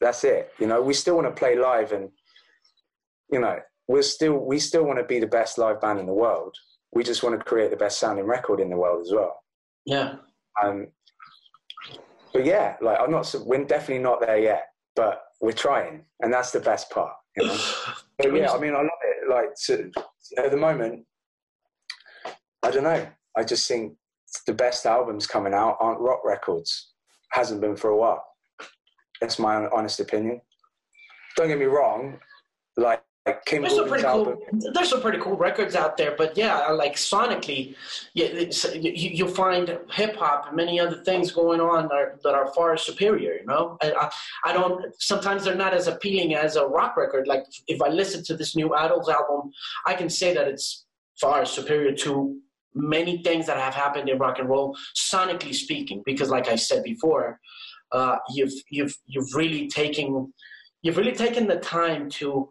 [0.00, 0.52] That's it.
[0.58, 2.10] You know, we still want to play live and
[3.32, 3.58] you know,
[3.88, 6.54] we're still we still want to be the best live band in the world.
[6.92, 9.42] We just want to create the best sounding record in the world as well.
[9.84, 10.16] Yeah.
[10.62, 10.88] Um
[12.32, 16.52] but yeah, like I'm not we're definitely not there yet, but we're trying and that's
[16.52, 17.12] the best part.
[17.36, 17.58] You know?
[18.18, 19.30] but yeah, I mean I love it.
[19.30, 19.90] Like to,
[20.38, 21.04] at the moment
[22.66, 23.06] I don't know.
[23.36, 23.94] I just think
[24.46, 26.94] the best albums coming out aren't rock records.
[27.30, 28.24] Hasn't been for a while.
[29.20, 30.40] That's my honest opinion.
[31.36, 32.18] Don't get me wrong,
[32.76, 34.38] like, like there's some, pretty album.
[34.50, 37.74] cool, there's some pretty cool records out there, but yeah, like sonically,
[38.14, 38.26] yeah,
[38.74, 42.52] you, you'll find hip hop and many other things going on that are, that are
[42.54, 43.34] far superior.
[43.40, 44.10] You know, I, I,
[44.50, 44.84] I don't.
[45.00, 47.26] Sometimes they're not as appealing as a rock record.
[47.26, 49.50] Like if I listen to this new IDLES album,
[49.86, 50.86] I can say that it's
[51.20, 52.38] far superior to
[52.74, 56.02] many things that have happened in rock and roll, sonically speaking.
[56.06, 57.40] Because, like I said before,
[57.90, 60.32] uh, you've you've you've really taken
[60.82, 62.48] you've really taken the time to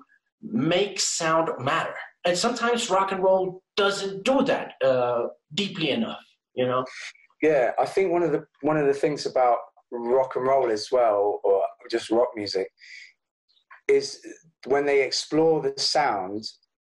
[0.51, 1.93] make sound matter.
[2.25, 6.23] And sometimes rock and roll doesn't do that uh, deeply enough.
[6.55, 6.85] You know.
[7.41, 9.57] Yeah, I think one of the one of the things about
[9.91, 12.67] rock and roll as well, or just rock music,
[13.87, 14.19] is
[14.65, 16.43] when they explore the sound,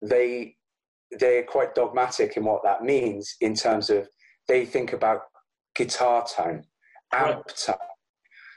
[0.03, 0.57] they
[1.19, 4.09] they're quite dogmatic in what that means in terms of
[4.49, 5.21] they think about
[5.75, 6.65] guitar tone,
[7.13, 7.57] amp right.
[7.57, 7.77] tone,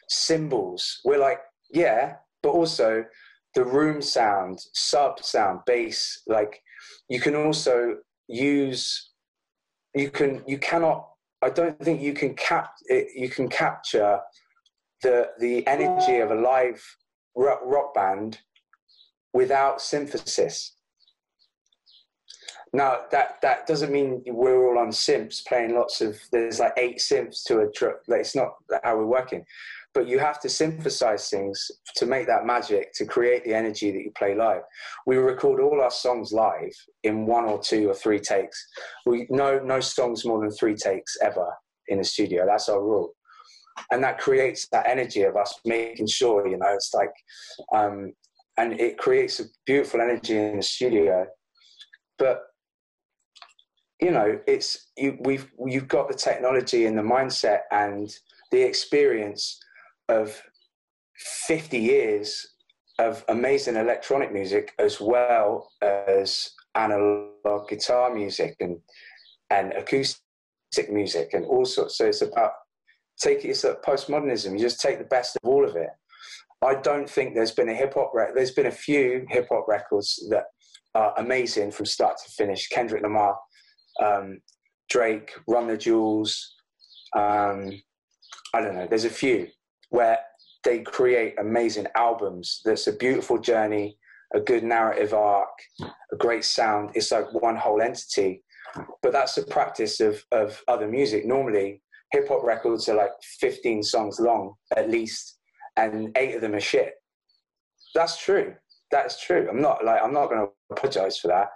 [0.09, 1.01] cymbals.
[1.05, 1.39] We're like,
[1.71, 3.05] yeah, but also
[3.55, 6.21] the room sound, sub sound, bass.
[6.27, 6.61] Like
[7.09, 7.97] you can also
[8.27, 9.11] use,
[9.95, 11.07] you can, you cannot.
[11.41, 12.71] I don't think you can cap.
[12.89, 14.19] You can capture
[15.01, 16.83] the the energy of a live
[17.35, 18.39] rock, rock band
[19.33, 20.75] without synthesis.
[22.73, 26.17] Now that that doesn't mean we're all on synths playing lots of.
[26.31, 27.67] There's like eight synths to a.
[28.07, 29.45] Like it's not how we're working,
[29.95, 34.03] but you have to synthesize things to make that magic to create the energy that
[34.03, 34.61] you play live.
[35.07, 36.73] We record all our songs live
[37.03, 38.61] in one or two or three takes.
[39.05, 41.47] We no no songs more than three takes ever
[41.87, 42.45] in the studio.
[42.45, 43.13] That's our rule,
[43.89, 47.13] and that creates that energy of us making sure you know it's like,
[47.73, 48.11] um,
[48.57, 51.25] and it creates a beautiful energy in the studio,
[52.19, 52.41] but
[54.01, 58.13] you know, it's you, we've you've got the technology and the mindset and
[58.51, 59.57] the experience
[60.09, 60.41] of
[61.47, 62.45] 50 years
[62.99, 68.77] of amazing electronic music as well as analog guitar music and
[69.49, 71.97] and acoustic music and all sorts.
[71.97, 72.51] So it's about
[73.19, 74.53] take it's like postmodernism.
[74.53, 75.89] You just take the best of all of it.
[76.63, 78.35] I don't think there's been a hip hop record.
[78.35, 80.45] there's been a few hip hop records that
[80.95, 82.69] are amazing from start to finish.
[82.69, 83.37] Kendrick Lamar
[84.01, 84.39] um,
[84.89, 86.55] Drake, Run the Jewels.
[87.15, 87.71] Um,
[88.53, 88.87] I don't know.
[88.87, 89.47] There's a few
[89.89, 90.19] where
[90.63, 92.61] they create amazing albums.
[92.65, 93.97] That's a beautiful journey,
[94.33, 95.49] a good narrative arc,
[95.81, 96.91] a great sound.
[96.95, 98.43] It's like one whole entity.
[99.01, 101.25] But that's the practice of, of other music.
[101.25, 101.81] Normally,
[102.11, 105.37] hip hop records are like 15 songs long at least,
[105.77, 106.93] and eight of them are shit.
[107.93, 108.55] That's true.
[108.91, 109.47] That's true.
[109.49, 111.49] I'm not like I'm not going to apologize for that.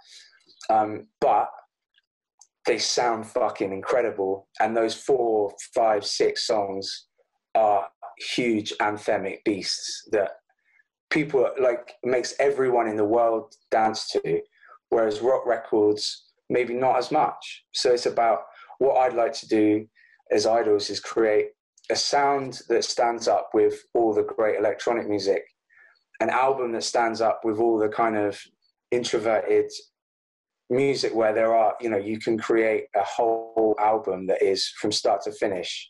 [0.70, 1.50] Um, but
[2.66, 4.48] they sound fucking incredible.
[4.60, 7.08] And those four, five, six songs
[7.56, 7.88] are
[8.20, 10.32] huge anthemic beasts that
[11.10, 14.42] people like makes everyone in the world dance to.
[14.90, 17.64] Whereas rock records, maybe not as much.
[17.74, 18.40] So it's about
[18.80, 19.86] what I'd like to do
[20.32, 21.48] as IDLES is create
[21.92, 25.44] a sound that stands up with all the great electronic music,
[26.20, 28.40] an album that stands up with all the kind of
[28.92, 29.72] introverted
[30.70, 34.92] music where there are you know you can create a whole album that is from
[34.92, 35.90] start to finish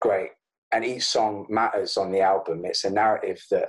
[0.00, 0.30] great
[0.72, 2.62] and each song matters on the album.
[2.64, 3.68] It's a narrative that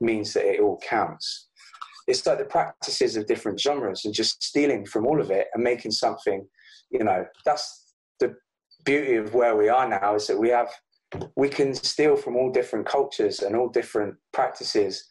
[0.00, 1.48] means that it all counts.
[2.06, 5.64] It's like the practices of different genres and just stealing from all of it and
[5.64, 6.46] making something
[6.90, 8.34] you know that's the
[8.84, 10.68] beauty of where we are now is that we have
[11.36, 15.04] we can steal from all different cultures and all different practices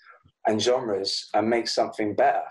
[0.47, 2.43] and genres and make something better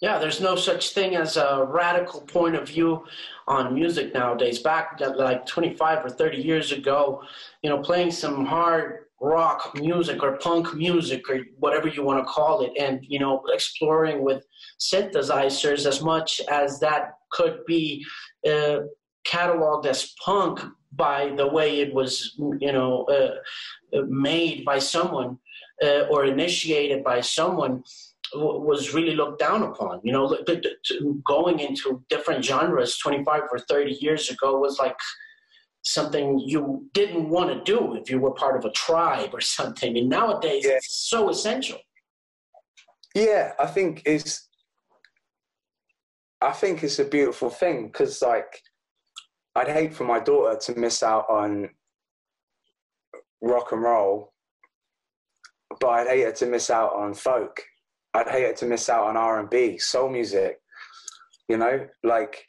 [0.00, 3.04] yeah, there's no such thing as a radical point of view
[3.48, 4.58] on music nowadays.
[4.58, 7.22] Back like 25 or 30 years ago,
[7.62, 12.30] you know, playing some hard rock music or punk music or whatever you want to
[12.30, 14.44] call it and you know exploring with
[14.78, 18.04] synthesizers as much as that could be
[18.46, 18.80] uh,
[19.26, 20.60] cataloged as punk
[20.92, 25.38] by the way it was you know uh, made by someone
[25.82, 27.82] uh, or initiated by someone
[28.34, 30.36] was really looked down upon you know
[31.24, 34.96] going into different genres 25 or 30 years ago was like
[35.86, 39.96] something you didn't want to do if you were part of a tribe or something.
[39.96, 40.72] And nowadays, yeah.
[40.72, 41.78] it's so essential.
[43.14, 44.48] Yeah, I think it's.
[46.42, 48.60] I think it's a beautiful thing because, like,
[49.54, 51.70] I'd hate for my daughter to miss out on
[53.40, 54.34] rock and roll,
[55.80, 57.62] but I'd hate her to miss out on folk.
[58.16, 60.58] I'd hate her to miss out on R and B, soul music.
[61.48, 62.46] You know, like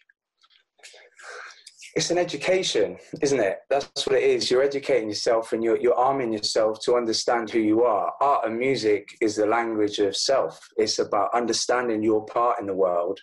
[1.95, 3.57] it's an education, isn't it?
[3.70, 4.49] That's what it is.
[4.49, 8.13] You're educating yourself and you're, you're arming yourself to understand who you are.
[8.22, 10.59] Art and music is the language of self.
[10.78, 13.20] It's about understanding your part in the world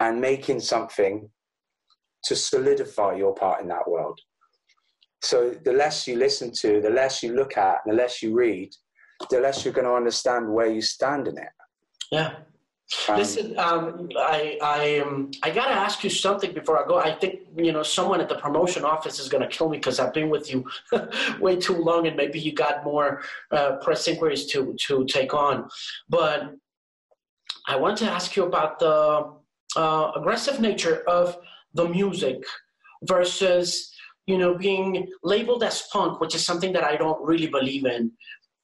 [0.00, 1.28] and making something
[2.24, 4.18] to solidify your part in that world.
[5.22, 8.70] So the less you listen to, the less you look at, the less you read,
[9.30, 11.48] the less you're going to understand where you stand in it.
[12.12, 12.34] Yeah,
[13.08, 16.98] um, Listen, um, I I um, I gotta ask you something before I go.
[16.98, 20.12] I think you know someone at the promotion office is gonna kill me because I've
[20.12, 20.64] been with you
[21.40, 25.68] way too long, and maybe you got more uh, press inquiries to to take on.
[26.08, 26.54] But
[27.66, 29.32] I want to ask you about the
[29.76, 31.38] uh, aggressive nature of
[31.74, 32.44] the music
[33.04, 33.90] versus
[34.26, 38.12] you know being labeled as punk, which is something that I don't really believe in,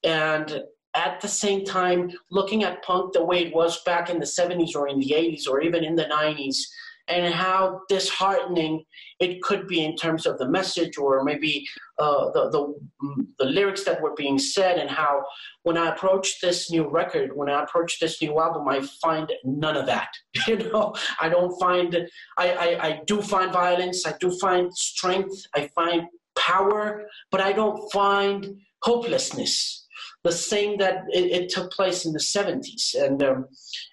[0.04, 0.62] and
[0.98, 4.74] at the same time looking at punk the way it was back in the 70s
[4.74, 6.58] or in the 80s or even in the 90s
[7.06, 8.84] and how disheartening
[9.18, 11.66] it could be in terms of the message or maybe
[11.98, 15.22] uh, the, the, the, lyrics that were being said and how
[15.62, 19.76] when i approach this new record when i approach this new album i find none
[19.76, 20.10] of that
[20.48, 20.92] you know?
[21.20, 21.96] I don't find
[22.36, 26.02] I, I, I do find violence i do find strength i find
[26.36, 28.40] power but i don't find
[28.82, 29.87] hopelessness
[30.24, 33.46] the same that it, it took place in the 70s and um,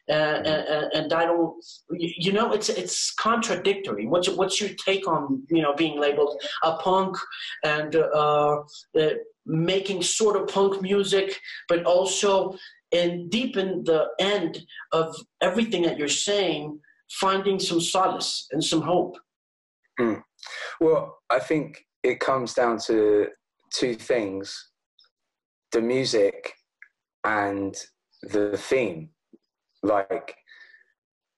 [0.07, 0.47] and,
[0.93, 4.07] and I don't you know it's it's contradictory.
[4.07, 7.17] What's what's your take on you know being labeled a punk
[7.63, 8.63] and uh,
[8.99, 9.09] uh,
[9.45, 12.57] making sort of punk music but also
[12.91, 16.80] and deep in the end of everything that you're saying
[17.11, 19.15] finding some solace and some hope?
[19.99, 20.21] Mm.
[20.82, 23.28] well I think it comes down to
[23.71, 24.71] two things
[25.76, 26.53] the music
[27.26, 27.76] and
[28.23, 29.09] the theme.
[29.84, 30.38] Like,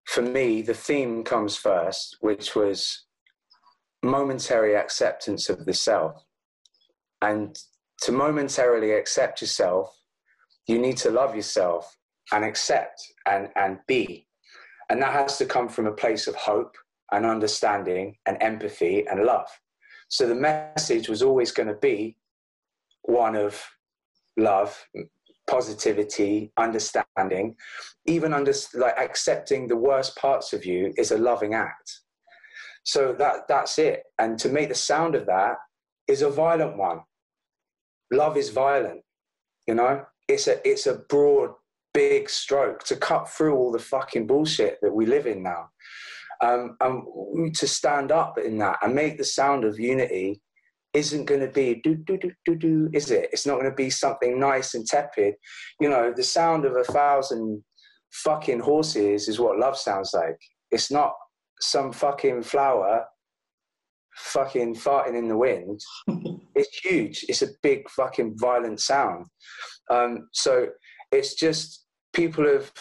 [0.06, 3.06] for me, the theme comes first, which was
[4.04, 6.24] momentary acceptance of the self.
[7.24, 7.58] And
[8.04, 9.90] to momentarily accept yourself,
[10.68, 11.98] you need to love yourself
[12.32, 14.28] and accept and, and be.
[14.92, 16.76] And that has to come from a place of hope
[17.12, 19.50] and understanding and empathy and love.
[20.10, 22.18] So the message was always going to be
[23.02, 23.60] one of
[24.38, 24.78] love,
[25.48, 27.56] positivity, understanding,
[28.06, 32.02] even under, like accepting the worst parts of you is a loving act.
[32.84, 34.04] So that that's it.
[34.18, 35.56] And to make the sound of that
[36.08, 37.02] is a violent one.
[38.12, 39.02] Love is violent,
[39.68, 40.06] you know.
[40.30, 41.52] It's a it's a broad,
[41.94, 45.70] big stroke to cut through all the fucking bullshit that we live in now.
[46.42, 50.40] Um, and to stand up in that and make the sound of unity
[50.98, 53.30] isn't going to be do do do do do, is it?
[53.32, 55.36] It's not going to be something nice and tepid.
[55.80, 57.64] You know, the sound of a thousand
[58.12, 60.38] fucking horses is what love sounds like.
[60.72, 61.14] It's not
[61.62, 63.06] some fucking flower
[64.16, 65.80] fucking farting in the wind.
[66.56, 67.24] it's huge.
[67.30, 69.28] It's a big fucking violent sound.
[69.92, 70.68] Um, so
[71.12, 72.72] it's just people have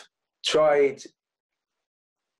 [0.44, 1.02] tried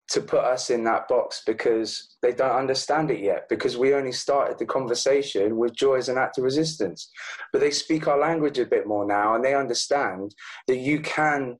[0.08, 4.12] to put us in that box because they don't understand it yet because we only
[4.12, 7.10] started the conversation with joy as an act of resistance.
[7.52, 10.34] But they speak our language a bit more now and they understand
[10.68, 11.56] that you can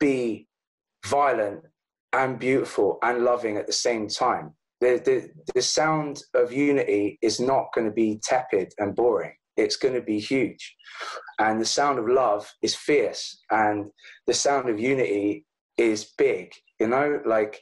[0.00, 0.48] be
[1.06, 1.60] violent
[2.12, 4.52] and beautiful and loving at the same time.
[4.80, 9.34] The, the, the sound of unity is not going to be tepid and boring.
[9.56, 10.74] It's going to be huge.
[11.38, 13.86] And the sound of love is fierce and
[14.26, 15.46] the sound of unity
[15.78, 17.60] is big you know like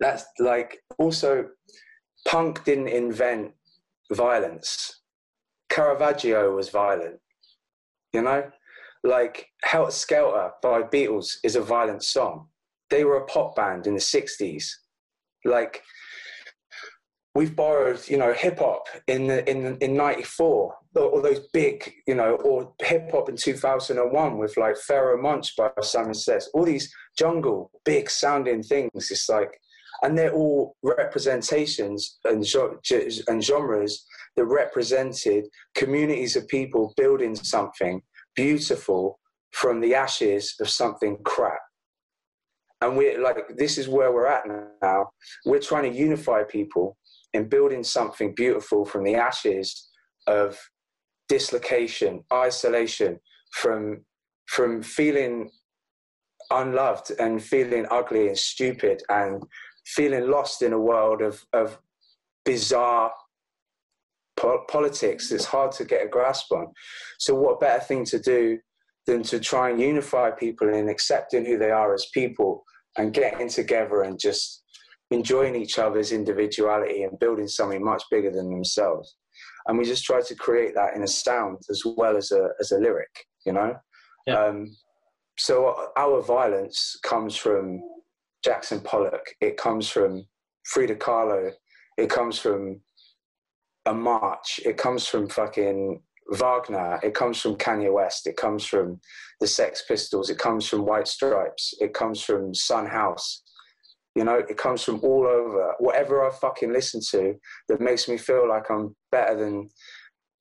[0.00, 1.48] that's like also
[2.26, 3.52] punk didn't invent
[4.12, 5.00] violence.
[5.68, 7.18] Caravaggio was violent
[8.12, 8.50] you know?
[9.04, 12.48] Like helter skelter by beatles is a violent song.
[12.90, 14.68] They were a pop band in the 60s
[15.44, 15.82] like
[17.34, 22.14] we've borrowed, you know, hip hop in the, in in '94, all those big, you
[22.14, 26.92] know, or hip hop in 2001 with like Pharoahe Monch by Simon Says, all these
[27.16, 29.10] jungle big sounding things.
[29.10, 29.58] It's like,
[30.02, 32.44] and they're all representations and,
[33.28, 34.04] and genres
[34.36, 38.02] that represented communities of people building something
[38.34, 39.18] beautiful
[39.52, 41.60] from the ashes of something crap.
[42.80, 44.44] And we're like, this is where we're at
[44.82, 45.10] now.
[45.44, 46.96] We're trying to unify people
[47.34, 49.88] in building something beautiful from the ashes
[50.26, 50.58] of
[51.28, 53.18] dislocation, isolation,
[53.52, 54.04] from
[54.46, 55.50] from feeling
[56.50, 59.42] unloved and feeling ugly and stupid and
[59.86, 61.78] feeling lost in a world of, of
[62.44, 63.10] bizarre
[64.36, 66.66] po- politics that's hard to get a grasp on.
[67.18, 68.58] So, what better thing to do
[69.06, 72.64] than to try and unify people in accepting who they are as people
[72.96, 74.61] and getting together and just
[75.12, 79.16] enjoying each other's individuality and building something much bigger than themselves.
[79.66, 82.72] And we just try to create that in a sound as well as a as
[82.72, 83.74] a lyric, you know.
[84.26, 84.44] Yeah.
[84.44, 84.76] Um,
[85.38, 87.80] so our violence comes from
[88.44, 89.24] Jackson Pollock.
[89.40, 90.24] It comes from
[90.64, 91.52] Frida Kahlo.
[91.96, 92.80] It comes from
[93.86, 94.60] a march.
[94.64, 96.00] It comes from fucking
[96.30, 97.00] Wagner.
[97.02, 98.26] It comes from Kanye West.
[98.26, 99.00] It comes from
[99.40, 100.30] the Sex Pistols.
[100.30, 101.74] It comes from White Stripes.
[101.80, 103.42] It comes from Son House.
[104.14, 105.74] You know, it comes from all over.
[105.78, 107.34] Whatever I fucking listen to
[107.68, 109.68] that makes me feel like I'm better than,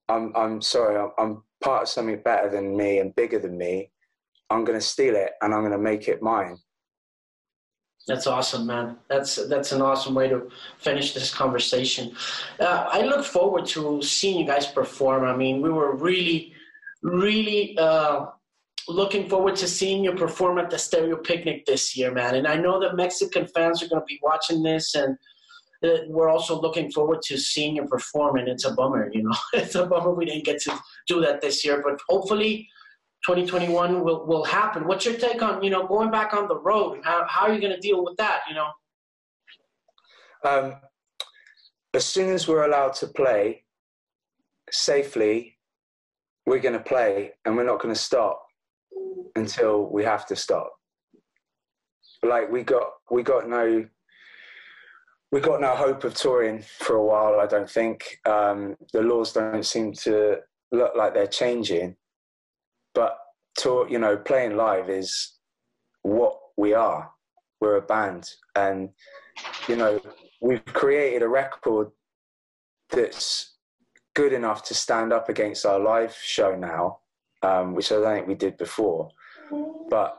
[0.10, 3.92] I'm, I'm sorry, I'm, I'm part of something better than me and bigger than me.
[4.50, 6.58] I'm going to steal it and I'm going to make it mine.
[8.08, 8.98] That's awesome, man.
[9.10, 10.50] That's that's an awesome way to
[10.80, 12.16] finish this conversation.
[12.60, 15.24] Uh, I look forward to seeing you guys perform.
[15.24, 16.54] I mean, we were really,
[17.04, 18.26] really uh,
[18.88, 22.36] looking forward to seeing you perform at the Stereo Picnic this year, man.
[22.36, 25.18] And I know that Mexican fans are going to be watching this, and
[25.84, 28.38] uh, we're also looking forward to seeing you perform.
[28.38, 31.42] And it's a bummer, you know, it's a bummer we didn't get to do that
[31.42, 32.68] this year, but hopefully
[33.26, 34.88] 2021 will, will happen.
[34.88, 37.02] What's your take on, you know, going back on the road?
[37.04, 38.70] How, how are you going to deal with that, you know?
[40.44, 40.76] Um,
[41.94, 43.64] as soon as we're allowed to play
[44.72, 45.58] safely,
[46.48, 48.48] we're going to play and we're not going to stop
[49.36, 50.72] until we have to stop.
[52.24, 53.86] Like we got, we got no,
[55.32, 57.40] we got no hope of touring for a while.
[57.40, 60.38] I don't think um, the laws don't seem to
[60.72, 61.96] look like they're changing
[62.94, 63.18] but
[63.60, 65.34] to you know playing live is
[66.04, 67.12] what we are
[67.60, 68.90] we're a band and
[69.68, 70.00] you know
[70.42, 71.90] we've created a record
[72.90, 73.58] that's
[74.14, 77.00] good enough to stand up against our live show now
[77.44, 79.10] um, which i don't think we did before
[79.90, 80.18] but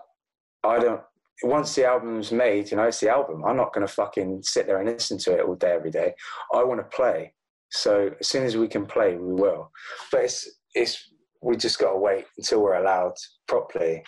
[0.65, 1.03] i don't
[1.45, 4.67] once the album's made you know it's the album i'm not going to fucking sit
[4.67, 6.15] there and listen to it all day every day
[6.55, 7.33] i want to play
[7.71, 9.71] so as soon as we can play we will
[10.11, 11.13] but it's it's
[11.43, 13.15] we just got to wait until we're allowed
[13.49, 14.03] properly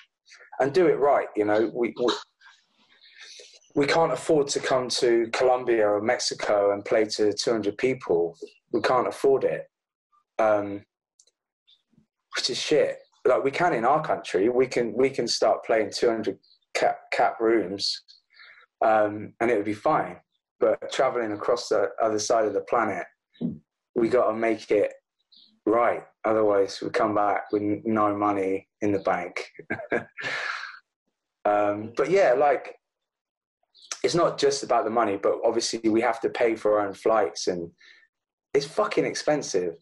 [0.61, 1.27] and do it right.
[1.37, 2.15] You know, we, we,
[3.75, 8.37] we can't afford to come to Colombia or Mexico and play to 200 people.
[8.73, 9.67] We can't afford it,
[10.39, 10.85] um,
[12.37, 12.99] which is shit.
[13.27, 16.39] Like we can in our country, we can we can start playing 200
[16.75, 18.03] cap, cap rooms,
[18.85, 20.17] um, and it would be fine.
[20.61, 23.05] But traveling across the other side of the planet,
[23.95, 24.93] we got to make it
[25.67, 26.03] right.
[26.25, 29.51] Otherwise, we come back with no money in the bank.
[31.45, 32.77] um, but yeah, like
[34.03, 36.95] it's not just about the money, but obviously we have to pay for our own
[36.95, 37.71] flights, and
[38.53, 39.75] it's fucking expensive.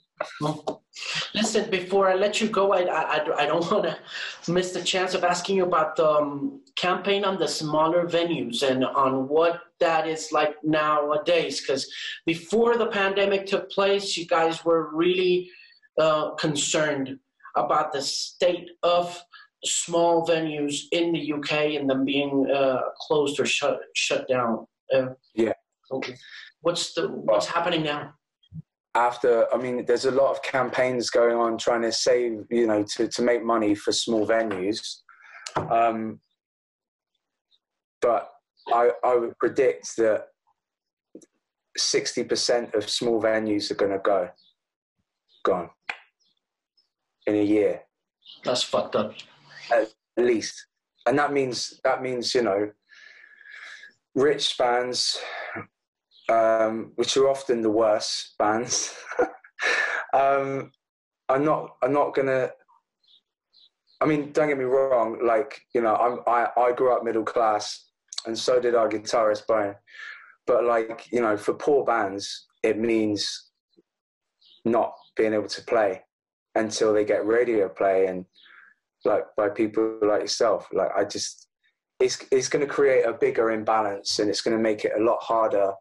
[1.35, 5.15] Listen, before I let you go, I, I, I don't want to miss the chance
[5.15, 10.07] of asking you about the um, campaign on the smaller venues and on what that
[10.07, 11.61] is like nowadays.
[11.61, 11.91] Because
[12.27, 15.51] before the pandemic took place, you guys were really
[15.99, 17.19] uh, concerned
[17.57, 19.23] about the state of
[19.65, 24.67] small venues in the UK and them being uh, closed or shut shut down.
[24.93, 25.53] Uh, yeah.
[25.91, 26.15] Okay.
[26.61, 28.15] What's the what's happening now?
[28.95, 32.83] After, I mean, there's a lot of campaigns going on trying to save, you know,
[32.97, 34.99] to, to make money for small venues.
[35.57, 36.21] Um,
[38.03, 38.31] but
[38.69, 40.27] I, I would predict that
[41.79, 44.29] 60% of small venues are going to go,
[45.43, 45.71] gone
[47.27, 47.83] in a year.
[48.45, 49.15] That's fucked up.
[49.71, 49.89] At
[50.19, 50.67] least,
[51.07, 52.71] and that means that means you know,
[54.15, 55.19] rich bands,
[56.33, 58.95] um, which are often the worst bands,
[60.15, 60.71] um,
[61.29, 62.51] are not are not gonna.
[64.01, 65.19] I mean, don't get me wrong.
[65.25, 67.91] Like you know, I'm, I I grew up middle class,
[68.27, 69.75] and so did our guitarist Brian.
[70.47, 73.51] But like you know, for poor bands, it means
[74.65, 76.03] not being able to play
[76.55, 78.25] until they get radio play and
[79.05, 80.69] like by people like yourself.
[80.73, 81.49] Like I just,
[82.01, 85.03] it's it's going to create a bigger imbalance and it's going to make it a
[85.03, 85.73] lot harder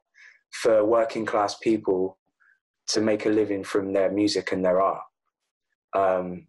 [0.52, 2.18] for working class people
[2.88, 5.04] to make a living from their music and their art.
[5.93, 6.47] Um,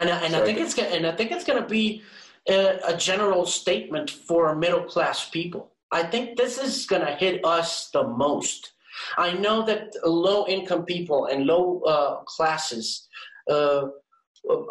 [0.00, 2.02] and I, and so I think it's and I think it's going to be
[2.48, 5.72] a, a general statement for middle class people.
[5.90, 8.72] I think this is going to hit us the most.
[9.16, 13.08] I know that low income people and low uh, classes
[13.50, 13.86] uh,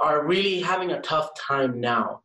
[0.01, 2.21] are really having a tough time now.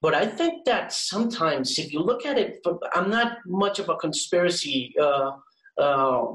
[0.00, 3.96] But I think that sometimes, if you look at it, I'm not much of a
[3.96, 5.32] conspiracy uh,
[5.78, 6.26] uh,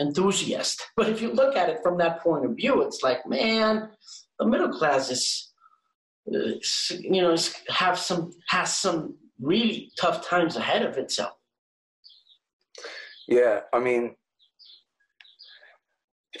[0.00, 3.90] enthusiast, but if you look at it from that point of view, it's like, man,
[4.38, 5.52] the middle class is,
[6.34, 6.48] uh,
[7.00, 7.36] you know,
[7.68, 11.34] have some has some really tough times ahead of itself.
[13.28, 14.14] Yeah, I mean,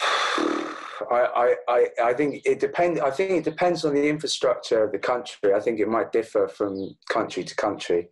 [1.10, 3.00] I, I, I think it depends.
[3.00, 5.54] I think it depends on the infrastructure of the country.
[5.54, 8.08] I think it might differ from country to country.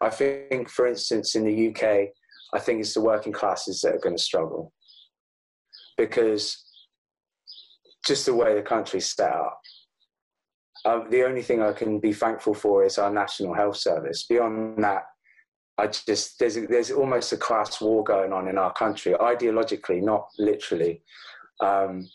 [0.00, 2.08] I think, for instance, in the UK,
[2.54, 4.72] I think it's the working classes that are going to struggle
[5.96, 6.64] because
[8.06, 9.60] just the way the country's set up.
[10.84, 14.24] Um, the only thing I can be thankful for is our national health service.
[14.28, 15.04] Beyond that,
[15.78, 20.26] I just there's there's almost a class war going on in our country, ideologically, not
[20.38, 21.02] literally.
[21.60, 22.08] Um,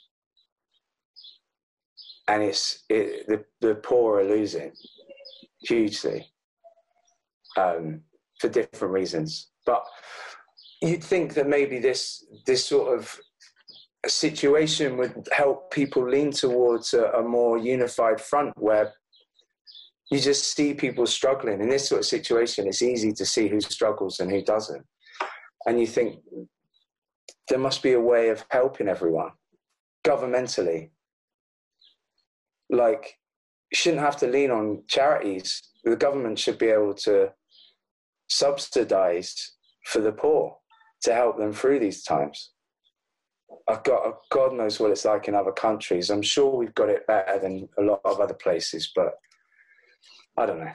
[2.28, 4.74] and it's it, the the poor are losing
[5.62, 6.28] hugely
[7.58, 8.02] um,
[8.40, 9.50] for different reasons.
[9.68, 9.84] But
[10.82, 13.20] you'd think that maybe this this sort of
[14.08, 18.94] situation would help people lean towards a, a more unified front where
[20.10, 22.68] you just see people struggling in this sort of situation.
[22.68, 24.86] It's easy to see who struggles and who doesn't,
[25.66, 26.16] and you think
[27.50, 29.32] there must be a way of helping everyone
[30.06, 30.90] governmentally
[32.70, 33.16] like
[33.74, 35.62] shouldn't have to lean on charities.
[35.84, 37.34] The government should be able to
[38.30, 39.57] subsidize
[39.88, 40.58] for the poor
[41.02, 42.52] to help them through these times.
[43.70, 46.10] I've got God knows what it's like in other countries.
[46.10, 49.14] I'm sure we've got it better than a lot of other places, but
[50.38, 50.72] I don't know.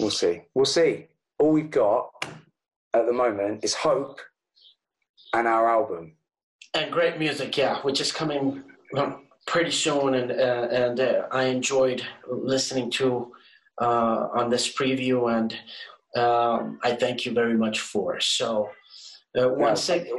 [0.00, 0.42] We'll see.
[0.54, 1.08] We'll see.
[1.38, 2.10] All we've got
[2.94, 4.18] at the moment is hope
[5.34, 6.16] and our album.
[6.72, 8.64] And great music, yeah, which is coming
[9.46, 13.32] pretty soon, and uh, and uh, I enjoyed listening to
[13.80, 15.54] uh, on this preview, and
[16.16, 18.20] um, I thank you very much for.
[18.20, 18.70] So
[19.38, 20.12] uh, once again.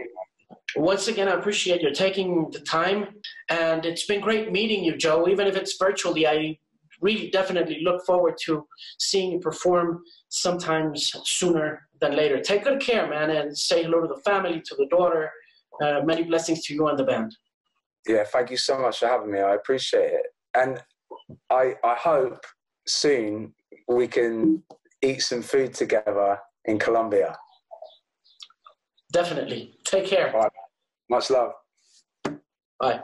[0.75, 3.07] Once again, I appreciate you taking the time,
[3.49, 5.27] and it's been great meeting you, Joe.
[5.27, 6.57] Even if it's virtually, I
[6.99, 8.65] really definitely look forward to
[8.97, 12.39] seeing you perform sometimes sooner than later.
[12.39, 15.29] Take good care, man, and say hello to the family, to the daughter.
[15.83, 17.35] Uh, many blessings to you and the band
[18.07, 19.39] yeah, thank you so much for having me.
[19.39, 20.25] I appreciate it.
[20.55, 20.81] And
[21.49, 22.45] I, I hope
[22.85, 23.53] soon
[23.87, 24.63] we can
[25.03, 27.35] eat some food together in Colombia.
[29.11, 29.77] Definitely.
[29.85, 30.33] Take care.
[31.09, 31.51] Much love.
[32.79, 33.03] Bye.